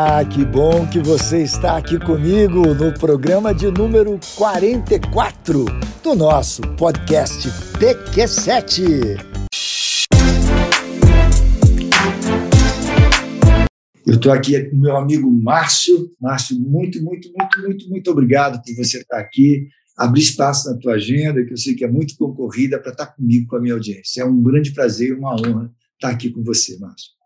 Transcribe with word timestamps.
Ah, 0.00 0.24
que 0.24 0.44
bom 0.44 0.88
que 0.88 1.00
você 1.00 1.42
está 1.42 1.76
aqui 1.76 1.98
comigo 1.98 2.72
no 2.72 2.96
programa 2.96 3.52
de 3.52 3.68
número 3.68 4.16
44 4.36 5.64
do 6.04 6.14
nosso 6.14 6.62
podcast 6.76 7.48
PQ7. 7.80 9.18
Eu 14.06 14.14
estou 14.14 14.30
aqui 14.30 14.70
com 14.70 14.76
meu 14.76 14.96
amigo 14.96 15.28
Márcio. 15.28 16.14
Márcio, 16.20 16.56
muito, 16.60 17.02
muito, 17.02 17.28
muito, 17.36 17.60
muito, 17.60 17.90
muito 17.90 18.10
obrigado 18.12 18.62
por 18.62 18.76
você 18.76 18.98
estar 18.98 19.18
aqui, 19.18 19.66
abrir 19.96 20.20
espaço 20.20 20.70
na 20.70 20.78
tua 20.78 20.92
agenda, 20.92 21.44
que 21.44 21.52
eu 21.52 21.56
sei 21.56 21.74
que 21.74 21.84
é 21.84 21.90
muito 21.90 22.16
concorrida, 22.16 22.78
para 22.78 22.92
estar 22.92 23.06
comigo, 23.06 23.48
com 23.48 23.56
a 23.56 23.60
minha 23.60 23.74
audiência. 23.74 24.22
É 24.22 24.24
um 24.24 24.40
grande 24.40 24.70
prazer 24.70 25.08
e 25.08 25.14
uma 25.14 25.34
honra 25.34 25.74
estar 25.94 26.10
aqui 26.10 26.30
com 26.30 26.44
você, 26.44 26.78
Márcio. 26.78 27.17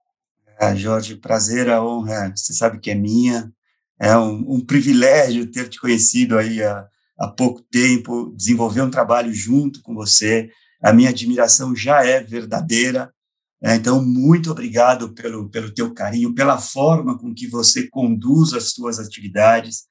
Ah, 0.64 0.76
Jorge, 0.76 1.16
prazer, 1.16 1.68
a 1.68 1.84
honra, 1.84 2.32
você 2.36 2.52
sabe 2.52 2.78
que 2.78 2.88
é 2.88 2.94
minha. 2.94 3.52
É 4.00 4.16
um, 4.16 4.44
um 4.48 4.64
privilégio 4.64 5.50
ter 5.50 5.68
te 5.68 5.80
conhecido 5.80 6.38
aí 6.38 6.62
há, 6.62 6.86
há 7.18 7.26
pouco 7.26 7.60
tempo, 7.62 8.32
desenvolver 8.36 8.80
um 8.80 8.90
trabalho 8.90 9.34
junto 9.34 9.82
com 9.82 9.92
você. 9.92 10.48
A 10.80 10.92
minha 10.92 11.10
admiração 11.10 11.74
já 11.74 12.06
é 12.06 12.22
verdadeira. 12.22 13.12
É, 13.60 13.74
então, 13.74 14.04
muito 14.04 14.52
obrigado 14.52 15.12
pelo, 15.12 15.50
pelo 15.50 15.74
teu 15.74 15.92
carinho, 15.92 16.32
pela 16.32 16.56
forma 16.56 17.18
com 17.18 17.34
que 17.34 17.48
você 17.48 17.88
conduz 17.88 18.52
as 18.52 18.70
suas 18.70 19.00
atividades. 19.00 19.86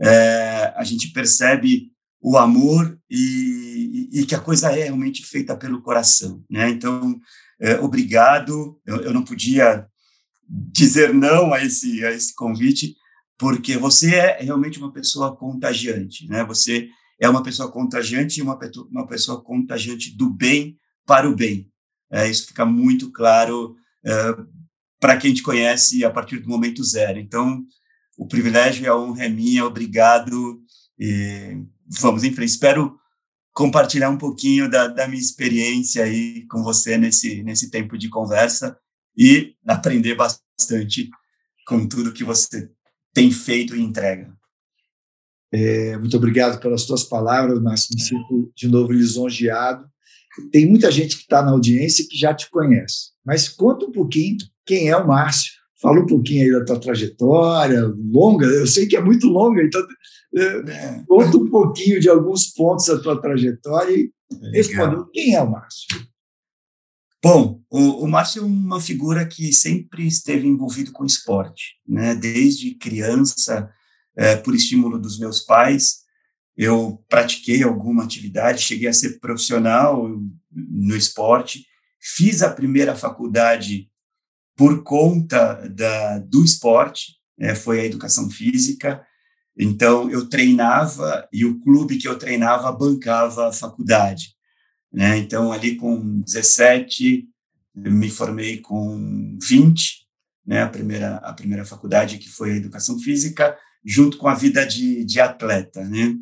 É, 0.00 0.72
a 0.76 0.84
gente 0.84 1.10
percebe 1.10 1.90
o 2.20 2.38
amor 2.38 2.96
e, 3.10 4.08
e, 4.12 4.24
que 4.24 4.36
a 4.36 4.40
coisa 4.40 4.70
é 4.70 4.84
realmente 4.84 5.26
feita 5.26 5.56
pelo 5.56 5.82
coração. 5.82 6.44
Né? 6.48 6.70
Então, 6.70 7.18
é, 7.60 7.74
obrigado. 7.80 8.80
Eu, 8.86 8.98
eu, 8.98 9.12
não 9.12 9.24
podia 9.24 9.88
dizer 10.48 11.14
não 11.14 11.52
a 11.52 11.64
esse, 11.64 12.04
a 12.04 12.12
esse 12.12 12.34
convite, 12.34 12.96
porque 13.38 13.76
você 13.76 14.14
é 14.14 14.42
realmente 14.42 14.78
uma 14.78 14.92
pessoa 14.92 15.36
contagiante, 15.36 16.28
né? 16.28 16.44
Você 16.44 16.88
é 17.20 17.28
uma 17.28 17.42
pessoa 17.42 17.70
contagiante 17.70 18.38
e 18.38 18.42
uma, 18.42 18.58
uma 18.90 19.06
pessoa 19.06 19.42
contagiante 19.42 20.16
do 20.16 20.30
bem 20.30 20.76
para 21.06 21.28
o 21.28 21.34
bem. 21.34 21.70
É, 22.10 22.28
isso 22.28 22.46
fica 22.46 22.64
muito 22.64 23.10
claro 23.10 23.74
é, 24.04 24.36
para 25.00 25.16
quem 25.16 25.32
te 25.32 25.42
conhece 25.42 26.04
a 26.04 26.10
partir 26.10 26.38
do 26.40 26.48
momento 26.48 26.84
zero. 26.84 27.18
Então, 27.18 27.64
o 28.18 28.26
privilégio 28.26 28.84
e 28.84 28.86
a 28.86 28.96
honra 28.96 29.24
é 29.24 29.28
minha, 29.28 29.64
obrigado. 29.64 30.60
E 30.98 31.62
vamos 32.00 32.22
em 32.22 32.32
frente. 32.32 32.50
Espero 32.50 32.96
compartilhar 33.52 34.10
um 34.10 34.18
pouquinho 34.18 34.70
da, 34.70 34.88
da 34.88 35.08
minha 35.08 35.20
experiência 35.20 36.04
aí 36.04 36.46
com 36.46 36.62
você 36.62 36.96
nesse, 36.98 37.42
nesse 37.42 37.70
tempo 37.70 37.96
de 37.98 38.08
conversa 38.08 38.76
e 39.16 39.54
aprender 39.66 40.14
bastante 40.14 41.08
com 41.66 41.86
tudo 41.86 42.12
que 42.12 42.24
você 42.24 42.70
tem 43.14 43.30
feito 43.30 43.76
e 43.76 43.80
entrega. 43.80 44.32
É, 45.52 45.98
muito 45.98 46.16
obrigado 46.16 46.58
pelas 46.60 46.82
suas 46.82 47.04
palavras, 47.04 47.60
Márcio. 47.60 47.94
Me 47.94 48.00
sinto 48.00 48.52
de 48.56 48.68
novo 48.68 48.92
lisonjeado. 48.92 49.86
Tem 50.50 50.66
muita 50.66 50.90
gente 50.90 51.16
que 51.16 51.22
está 51.22 51.42
na 51.42 51.50
audiência 51.50 52.06
que 52.08 52.16
já 52.16 52.32
te 52.32 52.48
conhece, 52.50 53.10
mas 53.24 53.50
conta 53.50 53.84
um 53.84 53.92
pouquinho 53.92 54.38
quem 54.64 54.88
é 54.88 54.96
o 54.96 55.06
Márcio. 55.06 55.52
Fala 55.80 56.00
um 56.00 56.06
pouquinho 56.06 56.44
aí 56.44 56.52
da 56.52 56.64
tua 56.64 56.80
trajetória 56.80 57.92
longa. 58.10 58.46
Eu 58.46 58.66
sei 58.66 58.86
que 58.86 58.96
é 58.96 59.02
muito 59.02 59.26
longa, 59.26 59.62
então 59.62 59.84
é, 60.34 60.42
é. 60.42 61.04
conta 61.06 61.36
um 61.36 61.50
pouquinho 61.50 62.00
de 62.00 62.08
alguns 62.08 62.46
pontos 62.46 62.86
da 62.86 62.98
tua 62.98 63.20
trajetória 63.20 63.94
e 63.94 64.10
responda 64.54 65.04
quem 65.12 65.34
é 65.34 65.42
o 65.42 65.50
Márcio. 65.50 65.86
Bom, 67.24 67.62
o, 67.70 68.04
o 68.04 68.08
Márcio 68.08 68.42
é 68.42 68.44
uma 68.44 68.80
figura 68.80 69.24
que 69.24 69.52
sempre 69.52 70.08
esteve 70.08 70.48
envolvido 70.48 70.90
com 70.90 71.04
esporte, 71.04 71.76
né? 71.86 72.16
Desde 72.16 72.74
criança, 72.74 73.70
é, 74.16 74.34
por 74.34 74.56
estímulo 74.56 74.98
dos 74.98 75.20
meus 75.20 75.40
pais, 75.40 76.00
eu 76.56 77.00
pratiquei 77.08 77.62
alguma 77.62 78.02
atividade, 78.02 78.62
cheguei 78.62 78.88
a 78.88 78.92
ser 78.92 79.20
profissional 79.20 80.10
no 80.50 80.96
esporte, 80.96 81.64
fiz 82.00 82.42
a 82.42 82.50
primeira 82.50 82.96
faculdade 82.96 83.88
por 84.56 84.82
conta 84.82 85.68
da, 85.68 86.18
do 86.18 86.44
esporte, 86.44 87.14
é, 87.38 87.54
foi 87.54 87.80
a 87.80 87.84
educação 87.84 88.28
física. 88.30 89.00
Então, 89.56 90.10
eu 90.10 90.28
treinava 90.28 91.28
e 91.32 91.44
o 91.44 91.60
clube 91.60 91.98
que 91.98 92.08
eu 92.08 92.18
treinava 92.18 92.72
bancava 92.72 93.48
a 93.48 93.52
faculdade. 93.52 94.34
Né? 94.92 95.18
Então, 95.18 95.52
ali 95.52 95.76
com 95.76 96.20
17, 96.20 97.26
me 97.74 98.10
formei 98.10 98.58
com 98.58 99.38
20, 99.40 100.06
né? 100.46 100.62
a, 100.62 100.68
primeira, 100.68 101.16
a 101.16 101.32
primeira 101.32 101.64
faculdade 101.64 102.18
que 102.18 102.28
foi 102.28 102.52
a 102.52 102.56
Educação 102.56 102.98
Física, 102.98 103.56
junto 103.84 104.18
com 104.18 104.28
a 104.28 104.34
vida 104.34 104.66
de, 104.66 105.04
de 105.04 105.20
atleta. 105.20 105.82
Né? 105.84 106.14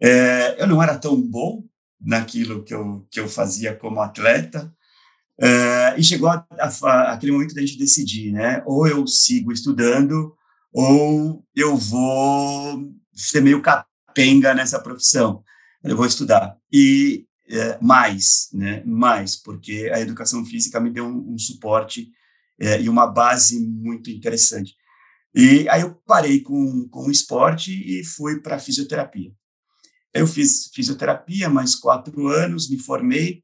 É, 0.00 0.62
eu 0.62 0.66
não 0.66 0.82
era 0.82 0.98
tão 0.98 1.20
bom 1.20 1.64
naquilo 2.00 2.64
que 2.64 2.74
eu, 2.74 3.06
que 3.10 3.20
eu 3.20 3.28
fazia 3.28 3.74
como 3.74 4.00
atleta, 4.00 4.72
é, 5.40 5.98
e 5.98 6.04
chegou 6.04 6.28
a, 6.28 6.46
a, 6.58 6.68
a, 6.68 7.12
aquele 7.12 7.32
momento 7.32 7.54
da 7.54 7.60
gente 7.60 7.78
decidir, 7.78 8.30
né? 8.32 8.62
Ou 8.66 8.86
eu 8.86 9.06
sigo 9.06 9.50
estudando, 9.50 10.36
ou 10.72 11.44
eu 11.54 11.76
vou 11.76 12.92
ser 13.12 13.40
meio 13.40 13.60
capenga 13.60 14.54
nessa 14.54 14.78
profissão. 14.78 15.42
Eu 15.82 15.96
vou 15.96 16.06
estudar. 16.06 16.56
E 16.72 17.26
é, 17.52 17.78
mais, 17.82 18.48
né, 18.52 18.82
mais, 18.86 19.36
porque 19.36 19.90
a 19.92 20.00
educação 20.00 20.44
física 20.44 20.80
me 20.80 20.90
deu 20.90 21.06
um, 21.06 21.34
um 21.34 21.38
suporte 21.38 22.10
é, 22.58 22.80
e 22.80 22.88
uma 22.88 23.06
base 23.06 23.60
muito 23.60 24.10
interessante. 24.10 24.74
E 25.34 25.68
aí 25.68 25.82
eu 25.82 25.94
parei 26.06 26.40
com, 26.40 26.88
com 26.88 27.08
o 27.08 27.10
esporte 27.10 27.70
e 27.72 28.04
fui 28.04 28.40
para 28.40 28.58
fisioterapia. 28.58 29.30
Eu 30.14 30.26
fiz 30.26 30.70
fisioterapia 30.74 31.48
mais 31.50 31.74
quatro 31.74 32.28
anos, 32.28 32.70
me 32.70 32.78
formei 32.78 33.42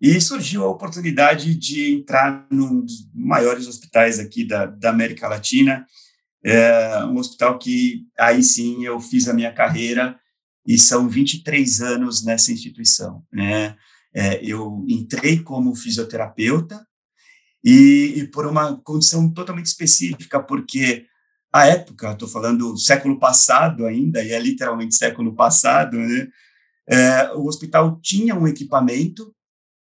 e 0.00 0.18
surgiu 0.20 0.64
a 0.64 0.68
oportunidade 0.68 1.54
de 1.54 1.94
entrar 1.94 2.46
num 2.50 2.80
dos 2.80 3.10
maiores 3.14 3.66
hospitais 3.66 4.18
aqui 4.18 4.46
da, 4.46 4.66
da 4.66 4.90
América 4.90 5.28
Latina, 5.28 5.84
é, 6.44 7.04
um 7.04 7.18
hospital 7.18 7.58
que 7.58 8.06
aí 8.18 8.42
sim 8.42 8.84
eu 8.84 9.00
fiz 9.00 9.28
a 9.28 9.34
minha 9.34 9.52
carreira 9.52 10.18
e 10.68 10.78
são 10.78 11.08
23 11.08 11.80
anos 11.80 12.22
nessa 12.22 12.52
instituição. 12.52 13.24
Né? 13.32 13.74
É, 14.14 14.44
eu 14.44 14.84
entrei 14.86 15.38
como 15.38 15.74
fisioterapeuta 15.74 16.86
e, 17.64 18.12
e, 18.16 18.28
por 18.28 18.46
uma 18.46 18.76
condição 18.82 19.32
totalmente 19.32 19.64
específica, 19.64 20.42
porque 20.42 21.06
a 21.50 21.66
época, 21.66 22.12
estou 22.12 22.28
falando 22.28 22.76
século 22.76 23.18
passado 23.18 23.86
ainda, 23.86 24.22
e 24.22 24.30
é 24.30 24.38
literalmente 24.38 24.94
século 24.94 25.34
passado, 25.34 25.96
né? 25.96 26.28
É, 26.86 27.32
o 27.32 27.46
hospital 27.46 27.98
tinha 28.02 28.34
um 28.34 28.46
equipamento, 28.46 29.34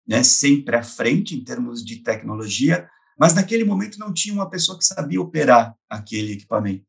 né, 0.06 0.22
sempre 0.22 0.76
à 0.76 0.82
frente 0.82 1.34
em 1.34 1.42
termos 1.42 1.84
de 1.84 1.97
tecnologia, 1.97 2.88
mas 3.19 3.34
naquele 3.34 3.65
momento 3.65 3.98
não 3.98 4.12
tinha 4.12 4.34
uma 4.34 4.48
pessoa 4.48 4.78
que 4.78 4.84
sabia 4.84 5.20
operar 5.20 5.75
aquele 5.91 6.32
equipamento. 6.32 6.84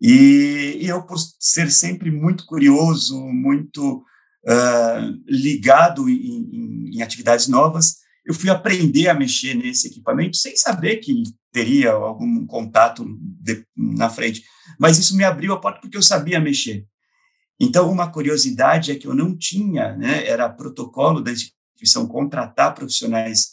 E, 0.00 0.78
e 0.80 0.86
eu, 0.88 1.02
por 1.04 1.16
ser 1.40 1.70
sempre 1.70 2.10
muito 2.10 2.44
curioso, 2.44 3.18
muito 3.26 4.04
uh, 4.46 5.22
ligado 5.26 6.08
em, 6.08 6.14
em, 6.14 6.90
em, 6.94 7.02
atividades 7.02 7.48
novas, 7.48 7.96
eu 8.24 8.34
fui 8.34 8.50
aprender 8.50 9.08
a 9.08 9.14
mexer 9.14 9.54
nesse 9.54 9.88
equipamento 9.88 10.36
sem 10.36 10.56
saber 10.56 10.96
que 10.96 11.22
teria 11.52 11.92
algum 11.92 12.44
contato 12.46 13.06
de, 13.20 13.64
na 13.76 14.10
frente. 14.10 14.42
Mas 14.78 14.98
isso 14.98 15.16
me 15.16 15.24
abriu 15.24 15.52
a 15.52 15.60
porta 15.60 15.80
porque 15.80 15.96
eu 15.96 16.02
sabia 16.02 16.40
mexer. 16.40 16.84
Então, 17.58 17.90
uma 17.90 18.10
curiosidade 18.10 18.90
é 18.90 18.96
que 18.96 19.06
eu 19.06 19.14
não 19.14 19.36
tinha, 19.36 19.96
né, 19.96 20.26
era 20.26 20.48
protocolo 20.48 21.22
da 21.22 21.32
instituição 21.32 22.06
contratar 22.06 22.74
profissionais 22.74 23.52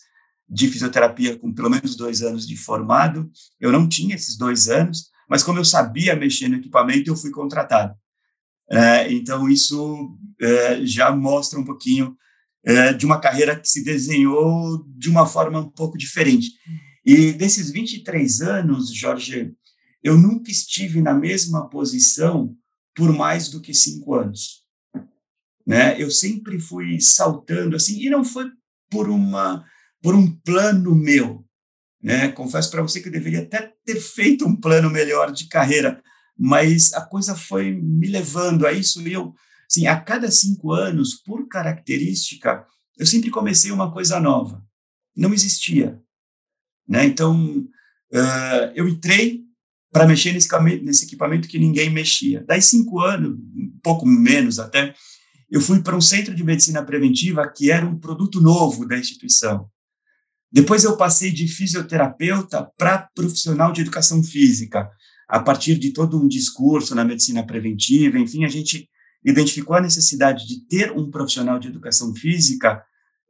de 0.49 0.67
fisioterapia 0.67 1.37
com 1.37 1.53
pelo 1.53 1.69
menos 1.69 1.95
dois 1.95 2.21
anos 2.21 2.45
de 2.45 2.57
formado. 2.57 3.31
Eu 3.59 3.71
não 3.71 3.87
tinha 3.87 4.15
esses 4.15 4.37
dois 4.37 4.67
anos, 4.67 5.09
mas 5.29 5.43
como 5.43 5.59
eu 5.59 5.65
sabia 5.65 6.15
mexer 6.15 6.47
no 6.47 6.57
equipamento, 6.57 7.09
eu 7.09 7.15
fui 7.15 7.31
contratado. 7.31 7.95
É, 8.69 9.11
então, 9.11 9.49
isso 9.49 10.17
é, 10.41 10.85
já 10.85 11.15
mostra 11.15 11.59
um 11.59 11.65
pouquinho 11.65 12.15
é, 12.63 12.93
de 12.93 13.05
uma 13.05 13.19
carreira 13.19 13.59
que 13.59 13.67
se 13.67 13.83
desenhou 13.83 14.85
de 14.97 15.09
uma 15.09 15.25
forma 15.25 15.59
um 15.59 15.69
pouco 15.69 15.97
diferente. 15.97 16.51
E 17.05 17.33
desses 17.33 17.69
23 17.69 18.41
anos, 18.41 18.93
Jorge, 18.93 19.53
eu 20.01 20.17
nunca 20.17 20.49
estive 20.49 21.01
na 21.01 21.13
mesma 21.13 21.69
posição 21.69 22.55
por 22.95 23.11
mais 23.11 23.49
do 23.49 23.61
que 23.61 23.73
cinco 23.73 24.15
anos. 24.15 24.63
Né? 25.65 26.01
Eu 26.01 26.11
sempre 26.11 26.59
fui 26.59 26.99
saltando 26.99 27.75
assim, 27.75 28.01
e 28.01 28.09
não 28.09 28.23
foi 28.23 28.45
por 28.89 29.09
uma 29.09 29.65
por 30.01 30.13
um 30.13 30.29
plano 30.29 30.93
meu, 30.93 31.42
né? 32.03 32.27
Confesso 32.27 32.69
para 32.69 32.81
você 32.81 32.99
que 32.99 33.07
eu 33.07 33.11
deveria 33.11 33.43
até 33.43 33.71
ter 33.85 33.95
feito 33.95 34.45
um 34.45 34.55
plano 34.55 34.89
melhor 34.89 35.31
de 35.31 35.47
carreira, 35.47 36.03
mas 36.37 36.93
a 36.93 37.01
coisa 37.01 37.33
foi 37.33 37.71
me 37.71 38.07
levando 38.07 38.67
a 38.67 38.73
isso. 38.73 39.01
E 39.07 39.13
eu, 39.13 39.33
assim, 39.71 39.87
a 39.87 39.97
cada 39.99 40.29
cinco 40.29 40.73
anos, 40.73 41.15
por 41.15 41.47
característica, 41.47 42.65
eu 42.97 43.05
sempre 43.05 43.29
comecei 43.29 43.71
uma 43.71 43.91
coisa 43.91 44.19
nova. 44.19 44.61
Não 45.15 45.33
existia. 45.33 46.01
Né? 46.85 47.05
Então, 47.05 47.59
uh, 48.11 48.71
eu 48.75 48.89
entrei 48.89 49.41
para 49.89 50.05
mexer 50.07 50.33
nesse, 50.33 50.49
nesse 50.81 51.05
equipamento 51.05 51.47
que 51.47 51.59
ninguém 51.59 51.89
mexia. 51.89 52.43
Daí, 52.45 52.61
cinco 52.61 52.99
anos, 52.99 53.37
um 53.37 53.79
pouco 53.81 54.05
menos 54.05 54.59
até, 54.59 54.93
eu 55.49 55.61
fui 55.61 55.81
para 55.81 55.95
um 55.95 56.01
centro 56.01 56.35
de 56.35 56.43
medicina 56.43 56.83
preventiva 56.83 57.47
que 57.47 57.71
era 57.71 57.85
um 57.85 57.97
produto 57.97 58.41
novo 58.41 58.85
da 58.87 58.97
instituição. 58.97 59.69
Depois 60.53 60.83
eu 60.83 60.95
passei 60.95 61.31
de 61.31 61.47
fisioterapeuta 61.47 62.71
para 62.77 63.09
profissional 63.15 63.73
de 63.73 63.81
educação 63.81 64.21
física, 64.23 64.87
a 65.27 65.39
partir 65.39 65.79
de 65.79 65.91
todo 65.91 66.21
um 66.21 66.27
discurso 66.27 66.93
na 66.93 67.03
medicina 67.03 67.43
preventiva, 67.43 68.19
enfim, 68.19 68.45
a 68.45 68.47
gente 68.47 68.87
identificou 69.25 69.75
a 69.75 69.81
necessidade 69.81 70.45
de 70.45 70.63
ter 70.67 70.91
um 70.91 71.09
profissional 71.09 71.57
de 71.57 71.69
educação 71.69 72.13
física 72.13 72.83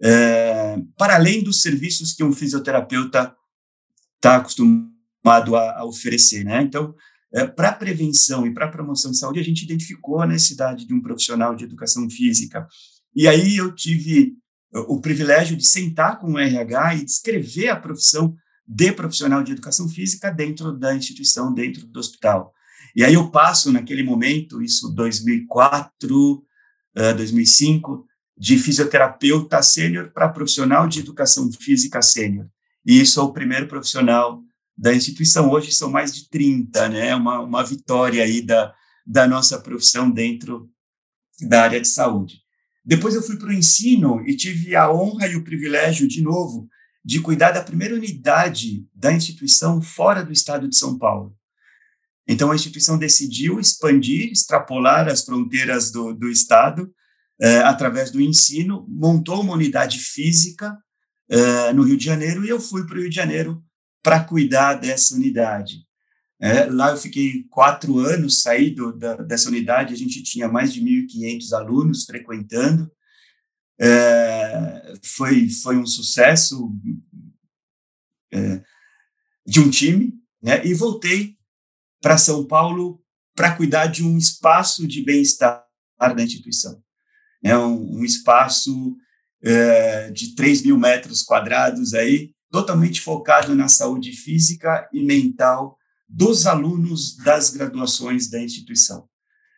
é, 0.04 0.75
para 0.98 1.16
além 1.16 1.42
dos 1.42 1.62
serviços 1.62 2.12
que 2.12 2.25
um 2.25 2.34
fisioterapeuta 2.34 3.34
está 4.18 4.36
acostumado 4.36 5.56
a, 5.56 5.80
a, 5.80 5.86
oferecer, 5.86 6.44
né? 6.44 6.62
Então, 6.62 6.94
é, 7.34 7.48
para 7.48 7.72
prevenção 7.72 8.46
e 8.46 8.54
para 8.54 8.68
promoção 8.68 9.12
de 9.12 9.18
saúde, 9.18 9.40
a 9.40 9.44
gente 9.44 9.64
identificou 9.64 10.19
a 10.19 10.28
necessidade 10.28 10.86
de 10.86 10.94
um 10.94 11.02
profissional 11.02 11.56
de 11.56 11.64
educação 11.64 12.10
física. 12.10 12.68
E 13.16 13.30
aí 13.30 13.56
eu 13.56 13.74
tive 13.74 14.34
o 14.74 15.00
privilégio 15.00 15.56
de 15.56 15.66
sentar 15.66 16.20
com 16.20 16.34
o 16.34 16.40
RH 16.40 16.96
e 16.96 17.06
descrever 17.06 17.70
a 17.70 17.75
profissão 17.75 18.36
de 18.68 18.92
profissional 18.92 19.44
de 19.44 19.52
educação 19.52 19.88
física 19.88 20.31
dentro 20.31 20.72
da 20.72 20.96
instituição, 20.96 21.54
dentro 21.54 21.86
do 21.86 22.00
hospital. 22.00 22.54
E 22.96 23.04
aí 23.04 23.14
eu 23.14 23.30
passo, 23.30 23.72
naquele 23.72 24.04
momento, 24.04 24.62
isso 24.62 24.90
2004, 24.94 26.44
2005, 27.16 28.06
de 28.38 28.58
fisioterapeuta 28.58 29.62
sênior 29.62 30.12
para 30.12 30.30
profissional 30.30 30.88
de 30.88 31.00
educação 31.00 31.52
física 31.52 32.02
sênior. 32.02 32.48
E 32.86 33.06
sou 33.06 33.30
o 33.30 33.34
primeiro 33.34 33.68
profissional 33.68 34.42
da 34.78 34.94
instituição. 34.94 35.50
Hoje 35.52 35.72
são 35.72 35.90
mais 35.90 36.14
de 36.14 36.30
30, 36.30 36.90
né? 36.90 37.16
Uma, 37.16 37.40
uma 37.40 37.64
vitória 37.64 38.24
aí 38.24 38.42
da, 38.42 38.74
da 39.06 39.28
nossa 39.28 39.60
profissão 39.60 40.10
dentro 40.10 40.69
da 41.42 41.64
área 41.64 41.81
de 41.81 41.88
saúde. 41.88 42.43
Depois 42.85 43.15
eu 43.15 43.21
fui 43.21 43.38
para 43.38 43.50
o 43.50 43.53
ensino 43.53 44.21
e 44.27 44.35
tive 44.35 44.75
a 44.75 44.91
honra 44.91 45.27
e 45.27 45.35
o 45.35 45.44
privilégio, 45.44 46.07
de 46.07 46.21
novo, 46.21 46.68
de 47.03 47.19
cuidar 47.19 47.51
da 47.51 47.63
primeira 47.63 47.95
unidade 47.95 48.85
da 48.94 49.12
instituição 49.12 49.81
fora 49.81 50.24
do 50.24 50.31
estado 50.31 50.68
de 50.68 50.77
São 50.77 50.97
Paulo. 50.97 51.35
Então, 52.27 52.51
a 52.51 52.56
instituição 52.56 52.97
decidiu 52.97 53.59
expandir, 53.59 54.31
extrapolar 54.31 55.07
as 55.07 55.25
fronteiras 55.25 55.91
do, 55.91 56.13
do 56.13 56.30
estado 56.30 56.94
eh, 57.41 57.59
através 57.59 58.12
do 58.12 58.21
ensino, 58.21 58.85
montou 58.88 59.41
uma 59.41 59.53
unidade 59.53 60.00
física 60.00 60.77
eh, 61.30 61.74
no 61.74 61.83
Rio 61.83 61.97
de 61.97 62.06
Janeiro 62.06 62.45
e 62.45 62.50
eu 62.50 62.59
fui 62.59 62.85
para 62.85 62.95
o 62.95 63.00
Rio 63.01 63.09
de 63.09 63.15
Janeiro 63.15 63.62
para 64.01 64.24
cuidar 64.24 64.75
dessa 64.75 65.15
unidade. 65.15 65.85
É, 66.44 66.66
lá 66.66 66.90
eu 66.90 66.98
fiquei 66.98 67.45
quatro 67.50 68.00
anos, 68.00 68.42
saí 68.42 68.69
do, 68.69 68.92
da, 68.92 69.16
dessa 69.16 69.48
unidade, 69.48 69.94
a 69.94 69.98
gente 69.98 70.22
tinha 70.22 70.50
mais 70.50 70.74
de 70.74 70.81
1.500 70.81 71.54
alunos 71.54 72.04
frequentando, 72.04 72.92
é, 73.80 74.94
foi, 75.16 75.50
foi 75.50 75.78
um 75.78 75.86
sucesso 75.86 76.69
é, 78.34 78.62
de 79.48 79.62
um 79.62 79.69
time, 79.69 80.13
né? 80.42 80.62
e 80.68 80.74
voltei 80.74 81.38
para 82.01 82.18
São 82.18 82.45
Paulo 82.45 83.01
para 83.34 83.56
cuidar 83.56 83.88
de 83.88 84.04
um 84.04 84.18
espaço 84.18 84.86
de 84.86 85.01
bem-estar 85.01 85.66
da 85.98 86.24
instituição. 86.24 86.84
É 87.42 87.57
um, 87.57 88.00
um 88.00 88.04
espaço 88.04 88.98
é, 89.42 90.12
de 90.12 90.36
3 90.36 90.63
mil 90.63 90.78
metros 90.78 91.24
quadrados 91.24 91.94
aí, 91.94 92.36
totalmente 92.51 93.00
focado 93.00 93.56
na 93.56 93.69
saúde 93.69 94.12
física 94.12 94.90
e 94.92 95.01
mental 95.01 95.80
dos 96.13 96.45
alunos 96.45 97.18
das 97.18 97.50
graduações 97.50 98.30
da 98.30 98.39
instituição. 98.39 99.10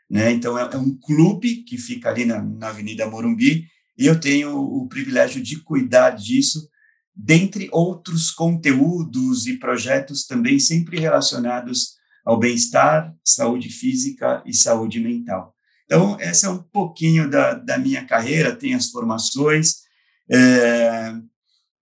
Né? 0.10 0.32
Então, 0.32 0.58
é, 0.58 0.70
é, 0.74 0.78
um 0.78 0.98
clube 0.98 1.64
que 1.64 1.78
fica 1.78 2.10
ali 2.10 2.24
na, 2.24 2.42
na 2.42 2.70
Avenida 2.70 3.06
Morumbi, 3.06 3.68
e 3.98 4.06
eu 4.06 4.18
tenho 4.18 4.58
o 4.58 4.88
privilégio 4.88 5.44
de 5.44 5.62
cuidar 5.62 6.12
disso, 6.12 6.70
dentre 7.14 7.68
outros 7.74 8.32
conteúdos 8.32 9.48
e 9.48 9.58
projetos 9.58 10.26
também 10.26 10.58
sempre 10.58 10.98
relacionados 10.98 11.96
ao 12.26 12.40
bem-estar, 12.40 13.14
saúde 13.24 13.70
física 13.70 14.42
e 14.46 14.54
saúde 14.54 15.00
mental. 15.02 15.54
Então, 15.86 16.18
essa 16.20 16.48
é 16.48 16.50
um 16.50 16.64
pouquinho 16.64 17.30
da, 17.30 17.54
da 17.54 17.78
minha 17.78 18.06
carreira, 18.06 18.56
tem 18.56 18.74
as 18.74 18.90
formações, 18.90 19.84
é, 20.32 21.14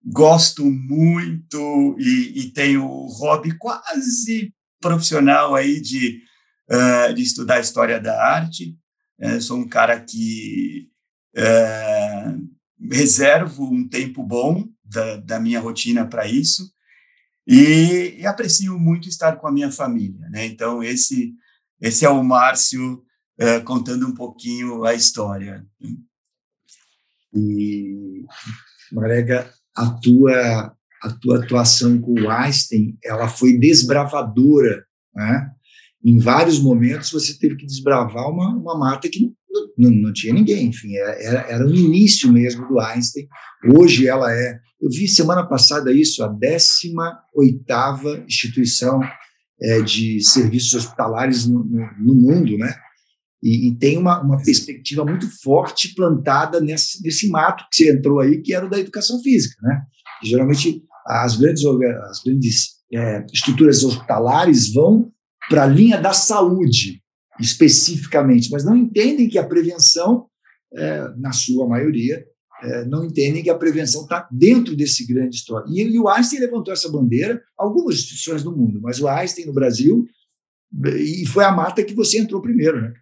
gosto 0.04 0.66
muito 0.66 1.96
e, 2.00 2.42
e 2.42 2.52
tenho 2.52 2.86
o 2.86 3.08
hobby 3.08 3.56
quase 3.58 4.54
profissional 4.84 5.56
aí 5.56 5.80
de, 5.80 6.22
uh, 6.70 7.14
de 7.14 7.24
estudar 7.24 7.62
história 7.62 8.00
da 8.00 8.22
arte. 8.22 8.78
Uh, 9.18 9.42
sou 9.42 9.58
um 9.58 9.68
cara 9.68 10.00
que 10.00 10.90
uh, 11.38 12.92
reservo 12.92 13.64
um 13.64 13.88
tempo 13.88 14.22
bom 14.22 14.68
da, 14.84 15.16
da 15.18 15.40
minha 15.40 15.62
rotina 15.62 16.06
para 16.06 16.28
isso 16.28 16.72
e, 17.48 18.18
e, 18.20 18.28
aprecio 18.28 18.78
muito 18.78 19.08
estar 19.08 19.38
com 19.38 19.48
a 19.48 19.52
minha 19.52 19.72
família. 19.72 20.30
Né? 20.30 20.46
Então, 20.46 20.84
esse, 20.84 21.34
esse 21.82 22.06
é 22.06 22.10
o 22.10 22.24
Márcio 22.24 23.04
contando 23.66 24.08
um 24.08 24.14
pouquinho 24.14 24.86
a 24.86 24.94
história. 24.94 25.66
E, 27.34 28.24
Marega, 28.92 29.52
a 29.76 29.90
tua 29.90 30.78
a 31.04 31.12
tua 31.12 31.44
atuação 31.44 32.00
com 32.00 32.14
o 32.14 32.30
Einstein, 32.30 32.98
ela 33.04 33.28
foi 33.28 33.58
desbravadora, 33.58 34.86
né? 35.14 35.52
Em 36.04 36.18
vários 36.18 36.60
momentos 36.60 37.12
você 37.12 37.38
teve 37.38 37.56
que 37.56 37.66
desbravar 37.66 38.30
uma, 38.30 38.50
uma 38.56 38.78
mata 38.78 39.10
que 39.10 39.22
não, 39.22 39.34
não, 39.78 39.92
não 39.92 40.14
tinha 40.14 40.34
ninguém, 40.34 40.68
enfim, 40.68 40.96
era, 40.96 41.46
era 41.50 41.66
o 41.66 41.74
início 41.74 42.32
mesmo 42.32 42.68
do 42.68 42.80
Einstein. 42.80 43.28
Hoje 43.76 44.08
ela 44.08 44.34
é, 44.34 44.60
eu 44.82 44.90
vi 44.90 45.08
semana 45.08 45.46
passada 45.46 45.94
isso, 45.94 46.24
a 46.24 46.30
18ª 46.30 48.26
instituição 48.26 49.02
é, 49.62 49.82
de 49.82 50.22
serviços 50.22 50.74
hospitalares 50.74 51.46
no, 51.48 51.64
no, 51.64 51.88
no 52.00 52.16
mundo, 52.16 52.58
né? 52.58 52.74
E, 53.42 53.68
e, 53.68 53.76
tem 53.76 53.98
uma, 53.98 54.22
uma 54.22 54.42
perspectiva 54.42 55.04
muito 55.04 55.28
forte 55.42 55.94
plantada 55.94 56.62
nesse, 56.62 57.04
nesse 57.04 57.28
mato 57.30 57.66
que 57.70 57.76
você 57.76 57.92
entrou 57.92 58.22
aí, 58.22 58.42
que 58.42 58.54
era 58.54 58.66
o 58.66 58.70
da 58.70 58.80
educação 58.80 59.22
física, 59.22 59.56
né? 59.62 59.84
Que 60.22 60.30
geralmente 60.30 60.82
as 61.06 61.38
grandes, 61.38 61.66
as 61.66 62.24
grandes 62.24 62.74
é, 62.94 63.26
estruturas 63.32 63.84
hospitalares 63.84 64.74
vão 64.74 65.12
para 65.50 65.64
a 65.64 65.68
linha 65.68 66.00
da 66.00 66.14
saúde, 66.14 67.02
especificamente, 67.40 68.50
mas 68.52 68.64
não 68.64 68.76
entendem 68.76 69.28
que 69.28 69.38
a 69.38 69.46
prevenção, 69.46 70.28
é, 70.74 71.10
na 71.18 71.32
sua 71.32 71.68
maioria, 71.68 72.26
é, 72.64 72.86
não 72.86 73.04
entendem 73.04 73.44
que 73.44 73.50
a 73.50 73.58
prevenção 73.58 74.04
está 74.04 74.28
dentro 74.32 74.76
desse 74.76 75.06
grande 75.06 75.36
história. 75.36 75.66
E, 75.70 75.82
e, 75.82 76.00
o 76.00 76.08
Einstein 76.08 76.40
levantou 76.40 76.74
essa 76.74 76.90
bandeira, 76.90 77.42
algumas 77.58 77.96
instituições 77.96 78.42
do 78.42 78.56
mundo, 78.56 78.80
mas 78.82 79.02
o 79.02 79.08
Einstein 79.08 79.46
no 79.46 79.54
Brasil, 79.54 80.06
e 80.98 81.26
foi 81.26 81.44
a 81.44 81.52
mata 81.52 81.84
que 81.84 81.94
você 81.94 82.20
entrou 82.20 82.42
primeiro, 82.42 82.82
né? 82.82 82.94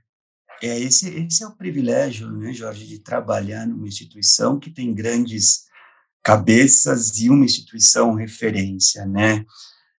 É, 0.64 0.80
esse, 0.80 1.10
esse 1.10 1.44
é 1.44 1.48
o 1.48 1.56
privilégio, 1.56 2.32
né, 2.32 2.54
Jorge, 2.54 2.86
de 2.86 3.00
trabalhar 3.00 3.66
numa 3.66 3.88
instituição 3.88 4.60
que 4.60 4.70
tem 4.70 4.94
grandes 4.94 5.64
cabeças 6.24 7.18
e 7.18 7.30
uma 7.30 7.46
instituição 7.46 8.14
referência, 8.14 9.06
né? 9.06 9.46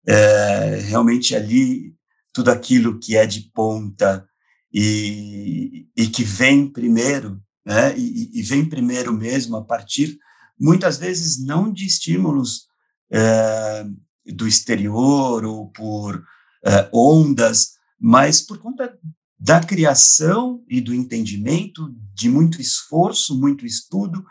É, 0.07 0.81
realmente 0.87 1.35
ali 1.35 1.95
tudo 2.33 2.50
aquilo 2.50 2.99
que 2.99 3.17
é 3.17 3.26
de 3.26 3.50
ponta 3.52 4.26
e, 4.73 5.87
e 5.97 6.07
que 6.07 6.25
vem 6.25 6.67
primeiro, 6.69 7.41
né? 7.64 7.97
E, 7.97 8.31
e, 8.38 8.43
vem 8.43 8.69
primeiro 8.69 9.12
mesmo 9.12 9.57
a 9.57 9.64
partir 9.64 10.19
muitas 10.59 10.99
vezes 10.99 11.45
não 11.45 11.73
de 11.73 11.87
estímulos 11.87 12.67
é, 13.11 13.85
do 14.26 14.47
exterior 14.47 15.45
ou 15.45 15.71
por 15.71 16.25
é, 16.64 16.88
ondas, 16.93 17.73
mas 17.99 18.41
por 18.41 18.59
conta 18.59 18.97
da 19.38 19.61
criação 19.61 20.62
e 20.69 20.81
do 20.81 20.95
entendimento, 20.95 21.93
de 22.14 22.29
muito 22.29 22.61
esforço, 22.61 23.38
muito 23.38 23.67
estudo, 23.67 24.25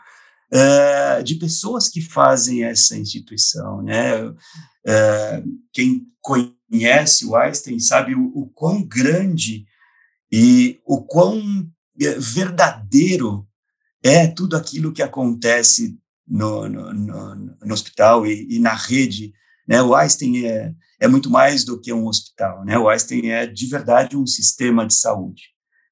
uh, 0.52 1.22
de 1.22 1.36
pessoas 1.36 1.88
que 1.88 2.00
fazem 2.00 2.64
essa 2.64 2.96
instituição, 2.96 3.82
né? 3.82 4.22
Uh, 4.24 5.60
quem 5.72 6.06
conhece 6.20 7.24
o 7.24 7.36
Einstein 7.36 7.78
sabe 7.78 8.14
o, 8.14 8.26
o 8.34 8.48
quão 8.48 8.82
grande 8.82 9.66
e 10.30 10.80
o 10.86 11.02
quão 11.02 11.68
eh, 12.00 12.18
verdadeiro 12.18 13.46
é 14.02 14.26
tudo 14.26 14.56
aquilo 14.56 14.92
que 14.92 15.02
acontece 15.02 15.98
no, 16.26 16.68
no, 16.68 16.92
no, 16.94 17.34
no 17.34 17.74
hospital 17.74 18.26
e, 18.26 18.46
e, 18.48 18.58
na 18.58 18.72
rede. 18.72 19.32
Né? 19.68 19.82
O 19.82 19.94
Einstein 19.94 20.46
é, 20.46 20.72
é 20.98 21.06
muito 21.06 21.28
mais 21.28 21.64
do 21.64 21.78
que 21.78 21.92
um 21.92 22.06
hospital. 22.06 22.64
Né? 22.64 22.78
O 22.78 22.88
Einstein 22.88 23.30
é, 23.30 23.46
de 23.46 23.66
verdade, 23.66 24.16
um 24.16 24.26
sistema 24.26 24.86
de 24.86 24.94
saúde. 24.94 25.42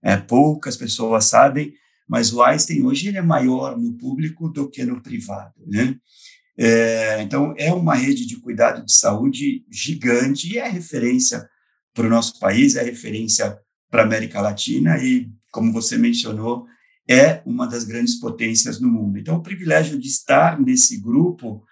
É, 0.03 0.17
poucas 0.17 0.77
pessoas 0.77 1.27
sabem, 1.27 1.75
mas 2.11 2.33
o 2.33 2.43
Einstein 2.43 2.83
hoje 2.83 3.07
ele 3.07 3.19
é 3.19 3.23
maior 3.23 3.79
no 3.79 3.93
público 3.93 4.49
do 4.49 4.69
que 4.69 4.85
no 4.85 5.01
privado, 5.01 5.55
né? 5.65 5.97
É, 6.59 7.23
então, 7.23 7.55
é 7.57 7.73
uma 7.73 7.95
rede 7.95 8.27
de 8.27 8.37
cuidado 8.41 8.85
de 8.85 8.93
saúde 8.93 9.65
gigante 9.71 10.53
e 10.53 10.59
é 10.59 10.69
referência 10.69 11.49
para 11.95 12.09
o 12.09 12.11
nosso 12.11 12.41
país, 12.41 12.75
é 12.75 12.83
referência 12.83 13.57
para 13.89 14.03
a 14.03 14.05
América 14.05 14.41
Latina 14.41 14.99
e, 14.99 15.31
como 15.53 15.73
você 15.73 15.97
mencionou, 15.97 16.67
é 17.09 17.43
uma 17.47 17.65
das 17.65 17.85
grandes 17.85 18.19
potências 18.19 18.81
no 18.81 18.89
mundo. 18.89 19.17
Então, 19.17 19.37
o 19.37 19.43
privilégio 19.43 19.97
de 19.97 20.09
estar 20.09 20.61
nesse 20.61 21.01
grupo 21.01 21.65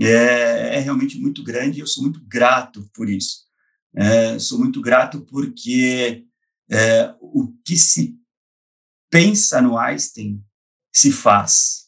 é, 0.00 0.76
é 0.76 0.80
realmente 0.80 1.20
muito 1.20 1.44
grande 1.44 1.78
e 1.78 1.80
eu 1.80 1.86
sou 1.86 2.02
muito 2.02 2.24
grato 2.26 2.88
por 2.94 3.10
isso. 3.10 3.44
É, 3.94 4.38
sou 4.38 4.58
muito 4.58 4.80
grato 4.80 5.20
porque 5.20 6.24
é, 6.70 7.14
o 7.20 7.52
que 7.62 7.76
se 7.76 8.16
pensa 9.10 9.60
no 9.60 9.78
Einstein 9.78 10.42
se 10.92 11.12
faz. 11.12 11.86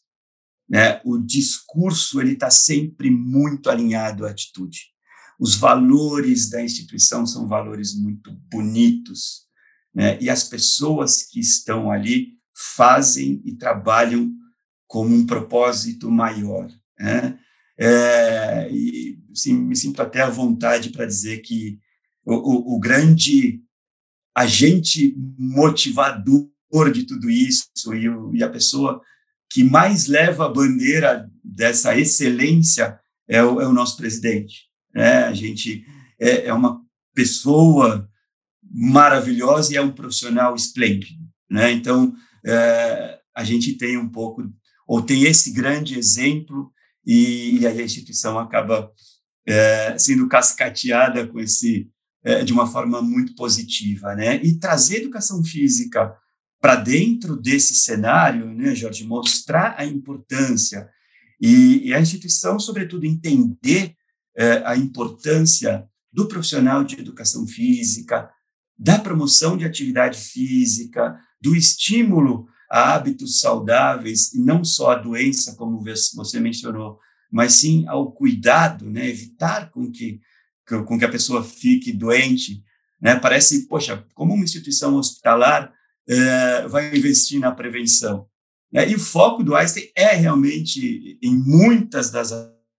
Né? 0.69 1.01
O 1.05 1.19
discurso 1.19 2.21
ele 2.21 2.33
está 2.33 2.51
sempre 2.51 3.11
muito 3.11 3.71
alinhado 3.71 4.27
à 4.27 4.31
atitude. 4.31 4.93
Os 5.41 5.55
valores 5.55 6.51
da 6.51 6.63
instituição 6.63 7.27
são 7.27 7.47
valores 7.47 7.95
muito 7.95 8.33
bonitos, 8.51 9.47
né? 9.95 10.19
e 10.21 10.29
as 10.29 10.45
pessoas 10.45 11.23
que 11.23 11.41
estão 11.41 11.91
ali 11.91 12.39
fazem 12.55 13.41
e 13.45 13.55
trabalham 13.55 14.33
como 14.87 15.15
um 15.15 15.25
propósito 15.25 16.11
maior. 16.11 16.69
Né? 16.99 17.39
É, 17.79 18.69
e 18.73 19.23
assim, 19.31 19.55
me 19.55 19.77
sinto 19.77 20.03
até 20.03 20.23
à 20.23 20.29
vontade 20.29 20.91
para 20.91 21.07
dizer 21.07 21.39
que 21.39 21.79
o, 22.25 22.35
o, 22.35 22.77
o, 22.77 22.81
grande 22.81 23.63
agente 24.35 25.15
motivador 25.39 26.51
de 26.93 27.05
tudo 27.05 27.31
isso 27.31 27.95
e, 27.95 28.09
o, 28.09 28.35
e, 28.35 28.43
a 28.43 28.49
pessoa 28.49 29.01
que 29.51 29.65
mais 29.65 30.07
leva 30.07 30.47
a 30.47 30.53
bandeira 30.53 31.31
dessa 31.43 31.97
excelência 31.97 32.99
é 33.27 33.43
o, 33.43 33.61
é 33.61 33.67
o 33.67 33.73
nosso 33.73 33.97
presidente. 33.97 34.67
Né? 34.95 35.25
A 35.25 35.33
gente 35.33 35.85
é, 36.21 36.47
é 36.47 36.55
uma 36.55 36.81
pessoa 37.15 38.09
maravilhosa 38.63 39.73
e 39.73 39.77
é 39.77 39.83
um 39.83 39.91
profissional 39.91 40.55
esplêndido. 40.55 41.19
Né? 41.51 41.73
Então, 41.73 42.15
é, 42.45 43.19
a 43.35 43.45
gente 43.45 43.75
tem 43.75 43.97
um 43.97 44.09
pouco, 44.09 44.43
ou 44.87 45.01
tem 45.01 45.25
esse 45.25 45.51
grande 45.53 45.99
exemplo, 45.99 46.71
e, 47.07 47.61
e 47.61 47.67
a 47.67 47.73
instituição 47.83 48.39
acaba 48.39 48.93
é, 49.47 49.97
sendo 49.99 50.29
cascateada 50.29 51.27
com 51.27 51.41
esse, 51.41 51.89
é, 52.23 52.45
de 52.45 52.53
uma 52.53 52.67
forma 52.67 53.01
muito 53.01 53.35
positiva. 53.35 54.15
Né? 54.15 54.43
E 54.43 54.59
trazer 54.59 54.99
educação 54.99 55.43
física 55.43 56.15
para 56.61 56.77
dentro 56.77 57.37
desse 57.37 57.75
cenário, 57.75 58.47
né, 58.53 58.75
Jorge, 58.75 59.05
mostrar 59.05 59.75
a 59.79 59.85
importância 59.85 60.88
e, 61.41 61.88
e 61.88 61.95
a 61.95 62.00
instituição, 62.00 62.59
sobretudo, 62.59 63.07
entender 63.07 63.95
é, 64.37 64.62
a 64.65 64.77
importância 64.77 65.87
do 66.12 66.27
profissional 66.27 66.83
de 66.83 66.99
educação 66.99 67.47
física, 67.47 68.31
da 68.77 68.99
promoção 68.99 69.57
de 69.57 69.65
atividade 69.65 70.19
física, 70.19 71.19
do 71.41 71.55
estímulo 71.55 72.49
a 72.71 72.95
hábitos 72.95 73.41
saudáveis, 73.41 74.33
e 74.35 74.41
não 74.41 74.62
só 74.65 74.93
a 74.93 74.99
doença, 74.99 75.55
como 75.57 75.83
você 76.15 76.38
mencionou, 76.38 76.99
mas 77.31 77.55
sim 77.55 77.87
ao 77.88 78.12
cuidado, 78.12 78.91
né? 78.91 79.09
evitar 79.09 79.71
com 79.71 79.91
que, 79.91 80.21
com 80.67 80.99
que 80.99 81.05
a 81.05 81.11
pessoa 81.11 81.43
fique 81.43 81.93
doente. 81.93 82.62
Né? 83.00 83.17
Parece, 83.17 83.67
poxa, 83.67 84.05
como 84.15 84.35
uma 84.35 84.45
instituição 84.45 84.97
hospitalar 84.97 85.73
é, 86.09 86.67
vai 86.69 86.97
investir 86.97 87.38
na 87.38 87.53
prevenção? 87.53 88.27
Né? 88.73 88.88
E 88.88 88.95
o 88.95 89.00
foco 89.00 89.43
do 89.43 89.55
Einstein 89.55 89.91
é 89.95 90.15
realmente, 90.15 91.19
em 91.23 91.37
muitas 91.37 92.11
das 92.11 92.33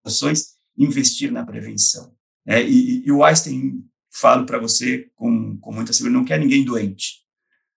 ações, 0.04 0.56
investir 0.78 1.32
na 1.32 1.46
prevenção. 1.46 2.14
Né? 2.46 2.64
E, 2.68 3.06
e 3.06 3.12
o 3.12 3.24
Einstein, 3.24 3.84
falo 4.12 4.46
para 4.46 4.60
você 4.60 5.10
com, 5.16 5.58
com 5.60 5.72
muita 5.72 5.94
segurança, 5.94 6.18
não 6.18 6.26
quer 6.26 6.40
ninguém 6.40 6.64
doente. 6.64 7.20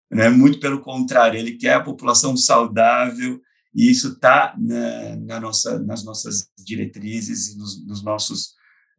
Né? 0.09 0.29
Muito 0.29 0.59
pelo 0.59 0.81
contrário, 0.81 1.39
ele 1.39 1.57
quer 1.57 1.73
a 1.73 1.83
população 1.83 2.35
saudável, 2.35 3.41
e 3.73 3.89
isso 3.89 4.09
está 4.09 4.53
na, 4.57 5.15
na, 5.15 5.39
nossa, 5.39 5.79
nas 5.79 6.03
nossas 6.03 6.49
diretrizes 6.57 7.49
e 7.49 7.57
nos, 7.57 7.85
nos 7.85 8.03
nossos, 8.03 8.47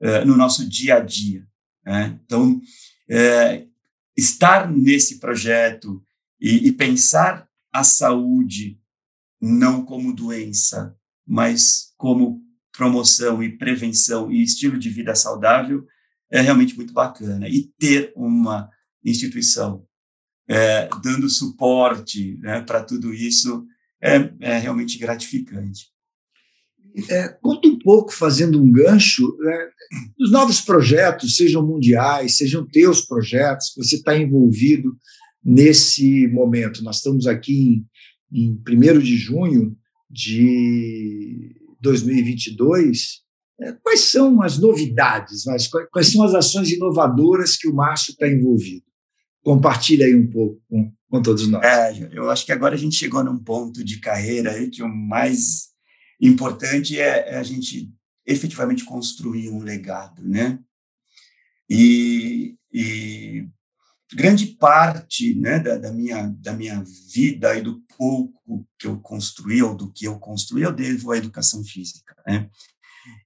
uh, 0.02 0.24
no 0.26 0.36
nosso 0.36 0.66
dia 0.66 0.96
a 0.96 1.00
dia. 1.00 1.46
Né? 1.84 2.18
Então, 2.24 2.54
uh, 2.54 3.70
estar 4.16 4.70
nesse 4.70 5.20
projeto 5.20 6.02
e, 6.42 6.66
e 6.66 6.72
pensar 6.72 7.48
a 7.72 7.84
saúde 7.84 8.80
não 9.40 9.84
como 9.84 10.12
doença, 10.12 10.94
mas 11.24 11.92
como 11.96 12.42
promoção 12.76 13.42
e 13.42 13.56
prevenção 13.56 14.30
e 14.30 14.42
estilo 14.42 14.76
de 14.76 14.90
vida 14.90 15.14
saudável 15.14 15.86
é 16.30 16.40
realmente 16.40 16.74
muito 16.74 16.92
bacana. 16.92 17.48
E 17.48 17.70
ter 17.78 18.12
uma 18.16 18.68
instituição 19.04 19.86
é, 20.48 20.88
dando 21.02 21.28
suporte 21.28 22.36
né, 22.38 22.60
para 22.62 22.82
tudo 22.82 23.14
isso, 23.14 23.64
é, 24.02 24.32
é, 24.40 24.58
realmente 24.58 24.98
gratificante. 24.98 25.92
É, 27.08 27.28
conta 27.28 27.68
um 27.68 27.78
pouco, 27.78 28.12
fazendo 28.12 28.62
um 28.62 28.70
gancho, 28.70 29.36
né, 29.38 29.68
dos 30.18 30.30
novos 30.30 30.60
projetos, 30.60 31.36
sejam 31.36 31.66
mundiais, 31.66 32.36
sejam 32.36 32.66
teus 32.66 33.02
projetos, 33.02 33.72
você 33.76 33.96
está 33.96 34.16
envolvido 34.16 34.94
nesse 35.44 36.26
momento. 36.28 36.82
Nós 36.84 36.96
estamos 36.96 37.26
aqui 37.26 37.86
em, 38.30 38.46
em 38.46 38.62
1 38.68 38.98
de 39.00 39.16
junho 39.16 39.76
de 40.10 41.54
2022. 41.80 43.22
É, 43.60 43.72
quais 43.82 44.00
são 44.00 44.42
as 44.42 44.58
novidades, 44.58 45.44
mas 45.44 45.68
quais, 45.68 46.12
são 46.12 46.22
as 46.22 46.34
ações 46.34 46.70
inovadoras 46.70 47.56
que 47.56 47.68
o 47.68 47.74
Márcio 47.74 48.12
está 48.12 48.28
envolvido? 48.28 48.84
Compartilha 49.42 50.06
aí 50.06 50.14
um 50.14 50.28
pouco 50.28 50.60
com, 50.68 50.92
com 51.08 51.22
todos 51.22 51.46
nós. 51.48 51.64
É, 51.64 52.10
eu 52.12 52.30
acho 52.30 52.46
que 52.46 52.52
agora 52.52 52.74
a 52.74 52.78
gente 52.78 52.96
chegou 52.96 53.22
num 53.22 53.38
ponto 53.38 53.84
de 53.84 54.00
carreira 54.00 54.68
que 54.70 54.82
o 54.82 54.88
mais 54.88 55.72
importante 56.20 56.98
é, 56.98 57.34
é 57.34 57.36
a 57.36 57.42
gente 57.42 57.92
efetivamente 58.26 58.84
construir 58.84 59.50
um 59.50 59.58
legado, 59.58 60.22
né? 60.22 60.58
E, 61.68 62.56
e 62.72 63.46
grande 64.14 64.46
parte 64.46 65.34
né, 65.34 65.58
da, 65.58 65.78
da, 65.78 65.92
minha, 65.92 66.28
da 66.38 66.52
minha 66.52 66.82
vida 67.12 67.56
e 67.56 67.62
do 67.62 67.82
pouco 67.96 68.66
que 68.78 68.86
eu 68.86 68.98
construí, 69.00 69.62
ou 69.62 69.74
do 69.74 69.92
que 69.92 70.06
eu 70.06 70.18
construí, 70.18 70.62
eu 70.62 70.72
devo 70.72 71.12
à 71.12 71.16
educação 71.16 71.64
física. 71.64 72.14
Né? 72.26 72.48